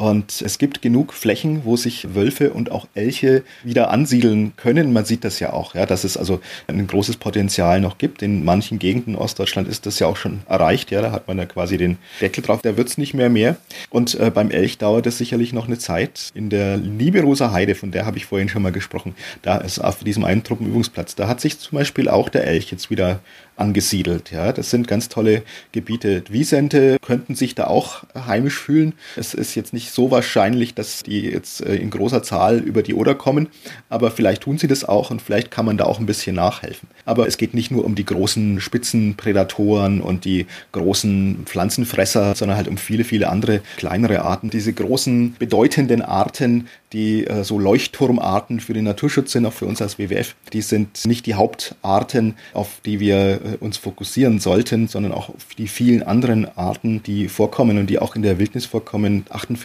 Und 0.00 0.40
es 0.40 0.56
gibt 0.56 0.80
genug 0.80 1.12
Flächen, 1.12 1.66
wo 1.66 1.76
sich 1.76 2.14
Wölfe 2.14 2.54
und 2.54 2.72
auch 2.72 2.88
Elche 2.94 3.42
wieder 3.64 3.90
ansiedeln 3.90 4.54
können. 4.56 4.94
Man 4.94 5.04
sieht 5.04 5.24
das 5.24 5.40
ja 5.40 5.52
auch, 5.52 5.74
ja, 5.74 5.84
dass 5.84 6.04
es 6.04 6.16
also 6.16 6.40
ein 6.68 6.86
großes 6.86 7.18
Potenzial 7.18 7.82
noch 7.82 7.98
gibt. 7.98 8.22
In 8.22 8.42
manchen 8.42 8.78
Gegenden 8.78 9.14
Ostdeutschland 9.14 9.68
ist 9.68 9.84
das 9.84 9.98
ja 9.98 10.06
auch 10.06 10.16
schon 10.16 10.40
erreicht. 10.48 10.90
Ja, 10.90 11.02
da 11.02 11.12
hat 11.12 11.28
man 11.28 11.36
ja 11.36 11.44
quasi 11.44 11.76
den 11.76 11.98
Deckel 12.18 12.42
drauf. 12.42 12.62
Da 12.62 12.78
wird 12.78 12.88
es 12.88 12.96
nicht 12.96 13.12
mehr 13.12 13.28
mehr. 13.28 13.58
Und 13.90 14.18
äh, 14.18 14.30
beim 14.30 14.50
Elch 14.50 14.78
dauert 14.78 15.06
es 15.06 15.18
sicherlich 15.18 15.52
noch 15.52 15.66
eine 15.66 15.76
Zeit. 15.76 16.30
In 16.32 16.48
der 16.48 16.78
Lieberoser 16.78 17.52
Heide, 17.52 17.74
von 17.74 17.90
der 17.90 18.06
habe 18.06 18.16
ich 18.16 18.24
vorhin 18.24 18.48
schon 18.48 18.62
mal 18.62 18.72
gesprochen, 18.72 19.14
da 19.42 19.58
ist 19.58 19.80
auf 19.80 20.02
diesem 20.02 20.24
einen 20.24 20.42
Truppenübungsplatz, 20.42 21.14
da 21.14 21.28
hat 21.28 21.42
sich 21.42 21.58
zum 21.58 21.76
Beispiel 21.76 22.08
auch 22.08 22.30
der 22.30 22.46
Elch 22.46 22.70
jetzt 22.70 22.88
wieder 22.88 23.20
angesiedelt. 23.60 24.30
Ja, 24.30 24.52
das 24.52 24.70
sind 24.70 24.88
ganz 24.88 25.08
tolle 25.08 25.42
Gebiete. 25.72 26.24
Wiesente 26.28 26.96
könnten 27.02 27.34
sich 27.34 27.54
da 27.54 27.66
auch 27.66 28.04
heimisch 28.14 28.58
fühlen. 28.58 28.94
Es 29.16 29.34
ist 29.34 29.54
jetzt 29.54 29.72
nicht 29.72 29.89
so 29.94 30.10
wahrscheinlich, 30.10 30.74
dass 30.74 31.02
die 31.02 31.22
jetzt 31.22 31.64
äh, 31.64 31.76
in 31.76 31.90
großer 31.90 32.22
Zahl 32.22 32.58
über 32.58 32.82
die 32.82 32.94
Oder 32.94 33.14
kommen, 33.14 33.48
aber 33.88 34.10
vielleicht 34.10 34.42
tun 34.42 34.58
sie 34.58 34.66
das 34.66 34.84
auch 34.84 35.10
und 35.10 35.22
vielleicht 35.22 35.50
kann 35.50 35.64
man 35.66 35.76
da 35.76 35.84
auch 35.84 35.98
ein 35.98 36.06
bisschen 36.06 36.36
nachhelfen. 36.36 36.88
Aber 37.04 37.26
es 37.26 37.36
geht 37.36 37.54
nicht 37.54 37.70
nur 37.70 37.84
um 37.84 37.94
die 37.94 38.04
großen 38.04 38.60
Spitzenprädatoren 38.60 40.00
und 40.00 40.24
die 40.24 40.46
großen 40.72 41.42
Pflanzenfresser, 41.44 42.34
sondern 42.34 42.56
halt 42.56 42.68
um 42.68 42.76
viele, 42.76 43.04
viele 43.04 43.28
andere 43.28 43.60
kleinere 43.76 44.22
Arten. 44.22 44.50
Diese 44.50 44.72
großen 44.72 45.36
bedeutenden 45.38 46.02
Arten, 46.02 46.68
die 46.92 47.26
äh, 47.26 47.44
so 47.44 47.58
Leuchtturmarten 47.58 48.60
für 48.60 48.72
den 48.72 48.84
Naturschutz 48.84 49.32
sind, 49.32 49.46
auch 49.46 49.52
für 49.52 49.66
uns 49.66 49.80
als 49.80 49.98
WWF, 49.98 50.34
die 50.52 50.62
sind 50.62 51.06
nicht 51.06 51.26
die 51.26 51.34
Hauptarten, 51.34 52.34
auf 52.52 52.80
die 52.84 53.00
wir 53.00 53.16
äh, 53.16 53.38
uns 53.60 53.76
fokussieren 53.76 54.40
sollten, 54.40 54.88
sondern 54.88 55.12
auch 55.12 55.28
auf 55.28 55.54
die 55.56 55.68
vielen 55.68 56.02
anderen 56.02 56.46
Arten, 56.56 57.02
die 57.02 57.28
vorkommen 57.28 57.78
und 57.78 57.88
die 57.88 57.98
auch 57.98 58.16
in 58.16 58.22
der 58.22 58.38
Wildnis 58.38 58.66
vorkommen. 58.66 59.24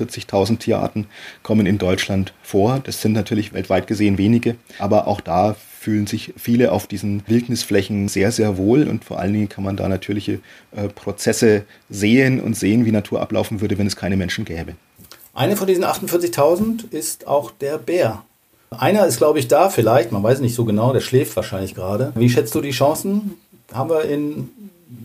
48.000 0.10 0.60
Tierarten 0.60 1.08
kommen 1.44 1.66
in 1.66 1.78
Deutschland 1.78 2.34
vor. 2.44 2.80
Das 2.84 3.02
sind 3.02 3.14
natürlich 3.14 3.54
weltweit 3.54 3.88
gesehen 3.88 4.18
wenige, 4.18 4.56
aber 4.80 5.08
auch 5.08 5.22
da 5.22 5.56
fühlen 5.80 6.08
sich 6.08 6.34
viele 6.36 6.72
auf 6.72 6.88
diesen 6.88 7.22
Wildnisflächen 7.28 8.08
sehr, 8.08 8.32
sehr 8.32 8.58
wohl 8.58 8.88
und 8.88 9.06
vor 9.06 9.20
allen 9.20 9.34
Dingen 9.34 9.50
kann 9.50 9.64
man 9.64 9.78
da 9.78 9.88
natürliche 9.88 10.40
äh, 10.76 10.88
Prozesse 10.88 11.64
sehen 11.92 12.42
und 12.42 12.58
sehen, 12.58 12.86
wie 12.86 12.92
Natur 12.92 13.22
ablaufen 13.22 13.62
würde, 13.62 13.78
wenn 13.78 13.86
es 13.86 13.96
keine 13.96 14.18
Menschen 14.18 14.46
gäbe. 14.46 14.74
Eine 15.36 15.56
von 15.56 15.68
diesen 15.68 15.84
48.000 15.84 16.92
ist 16.92 17.28
auch 17.28 17.52
der 17.52 17.78
Bär. 17.78 18.24
Einer 18.72 19.06
ist, 19.06 19.18
glaube 19.18 19.38
ich, 19.38 19.48
da 19.48 19.70
vielleicht, 19.70 20.12
man 20.12 20.24
weiß 20.24 20.40
nicht 20.40 20.56
so 20.56 20.66
genau, 20.66 20.92
der 20.92 21.02
schläft 21.02 21.36
wahrscheinlich 21.36 21.76
gerade. 21.76 22.14
Wie 22.16 22.30
schätzt 22.30 22.56
du 22.56 22.62
die 22.62 22.72
Chancen? 22.72 23.36
Haben 23.72 23.90
wir 23.90 24.06
in 24.06 24.50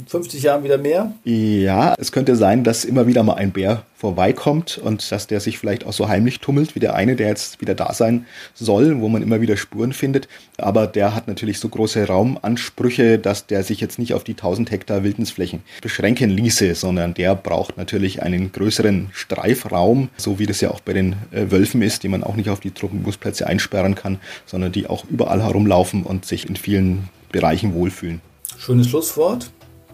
50 0.07 0.43
Jahren 0.43 0.63
wieder 0.63 0.77
mehr? 0.77 1.15
Ja, 1.25 1.95
es 1.99 2.13
könnte 2.13 2.37
sein, 2.37 2.65
dass 2.65 2.85
immer 2.85 3.07
wieder 3.07 3.23
mal 3.23 3.35
ein 3.35 3.51
Bär 3.51 3.85
vorbeikommt 3.97 4.79
und 4.79 5.11
dass 5.11 5.27
der 5.27 5.41
sich 5.41 5.59
vielleicht 5.59 5.87
auch 5.87 5.93
so 5.93 6.09
heimlich 6.09 6.41
tummelt 6.41 6.75
wie 6.75 6.81
der 6.81 6.95
eine, 6.95 7.17
der 7.17 7.29
jetzt 7.29 7.61
wieder 7.61 7.75
da 7.75 7.95
sein 7.95 8.27
soll, 8.55 9.01
wo 9.01 9.09
man 9.09 9.23
immer 9.23 9.41
wieder 9.41 9.57
Spuren 9.57 9.93
findet. 9.93 10.29
Aber 10.59 10.87
der 10.87 11.15
hat 11.15 11.29
natürlich 11.29 11.59
so 11.59 11.69
große 11.69 12.07
Raumansprüche, 12.07 13.19
dass 13.19 13.47
der 13.47 13.63
sich 13.63 13.81
jetzt 13.81 13.99
nicht 13.99 14.13
auf 14.13 14.25
die 14.25 14.33
1000 14.33 14.71
Hektar 14.71 15.03
Wildnisflächen 15.03 15.63
beschränken 15.81 16.31
ließe, 16.31 16.75
sondern 16.75 17.15
der 17.15 17.35
braucht 17.35 17.79
natürlich 17.79 18.23
einen 18.23 18.53
größeren 18.53 19.09
Streifraum, 19.13 20.11
so 20.17 20.39
wie 20.39 20.47
das 20.47 20.61
ja 20.61 20.71
auch 20.71 20.81
bei 20.81 20.93
den 20.93 21.15
äh, 21.31 21.51
Wölfen 21.51 21.81
ist, 21.81 22.03
die 22.03 22.09
man 22.09 22.23
auch 22.23 22.37
nicht 22.37 22.51
auf 22.51 22.61
die 22.61 22.73
Truppenbusplätze 22.73 23.47
einsperren 23.47 23.95
kann, 23.95 24.19
sondern 24.45 24.73
die 24.73 24.89
auch 24.89 25.05
überall 25.09 25.43
herumlaufen 25.43 26.03
und 26.03 26.27
sich 26.27 26.49
in 26.49 26.57
vielen 26.57 27.09
Bereichen 27.33 27.75
wohlfühlen. 27.75 28.21
Schönes 28.59 28.89
Schlusswort. 28.89 29.51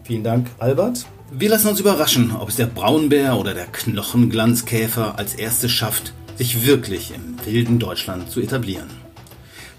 Vielen 0.07 0.23
Dank, 0.23 0.47
Albert. 0.61 1.05
Wir 1.33 1.49
lassen 1.49 1.67
uns 1.67 1.81
überraschen, 1.81 2.31
ob 2.39 2.49
es 2.49 2.55
der 2.55 2.67
Braunbär 2.67 3.37
oder 3.37 3.55
der 3.55 3.67
Knochenglanzkäfer 3.67 5.19
als 5.19 5.35
erstes 5.35 5.73
schafft, 5.73 6.13
sich 6.37 6.65
wirklich 6.65 7.13
im 7.13 7.35
wilden 7.45 7.81
Deutschland 7.81 8.31
zu 8.31 8.41
etablieren. 8.41 8.89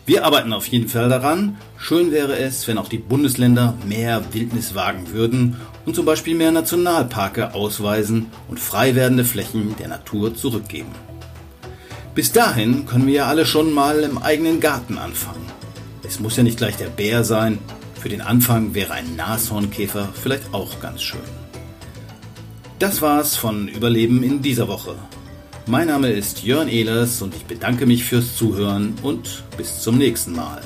Wir 0.06 0.26
arbeiten 0.26 0.52
auf 0.52 0.68
jeden 0.68 0.90
Fall 0.90 1.08
daran. 1.08 1.56
Schön 1.78 2.12
wäre 2.12 2.38
es, 2.38 2.68
wenn 2.68 2.78
auch 2.78 2.90
die 2.90 2.98
Bundesländer 2.98 3.76
mehr 3.88 4.22
Wildnis 4.34 4.76
wagen 4.76 5.14
würden 5.14 5.56
und 5.86 5.96
zum 5.96 6.04
Beispiel 6.04 6.36
mehr 6.36 6.52
Nationalparke 6.52 7.54
ausweisen 7.54 8.26
und 8.50 8.60
frei 8.60 8.96
werdende 8.96 9.24
Flächen 9.24 9.76
der 9.80 9.88
Natur 9.88 10.36
zurückgeben. 10.36 10.92
Bis 12.16 12.34
dahin 12.34 12.86
können 12.86 13.08
wir 13.08 13.14
ja 13.14 13.28
alle 13.28 13.46
schon 13.46 13.72
mal 13.72 14.00
im 14.00 14.18
eigenen 14.18 14.60
Garten 14.60 14.98
anfangen. 14.98 15.46
Es 16.06 16.20
muss 16.20 16.36
ja 16.36 16.44
nicht 16.44 16.58
gleich 16.58 16.76
der 16.76 16.90
Bär 16.90 17.24
sein, 17.24 17.60
für 18.08 18.12
den 18.12 18.22
Anfang 18.22 18.74
wäre 18.74 18.94
ein 18.94 19.18
Nashornkäfer 19.18 20.14
vielleicht 20.14 20.54
auch 20.54 20.80
ganz 20.80 21.04
schön. 21.04 21.20
Das 22.80 23.02
war's 23.02 23.36
von 23.36 23.68
Überleben 23.68 24.24
in 24.24 24.42
dieser 24.42 24.70
Woche. 24.70 24.96
Mein 25.66 25.88
Name 25.88 26.12
ist 26.12 26.42
Jörn 26.42 26.70
Ehlers 26.70 27.22
und 27.22 27.36
ich 27.36 27.44
bedanke 27.44 27.86
mich 27.86 28.06
fürs 28.06 28.38
Zuhören 28.38 28.94
und 29.02 29.44
bis 29.58 29.82
zum 29.82 29.98
nächsten 29.98 30.32
Mal. 30.32 30.62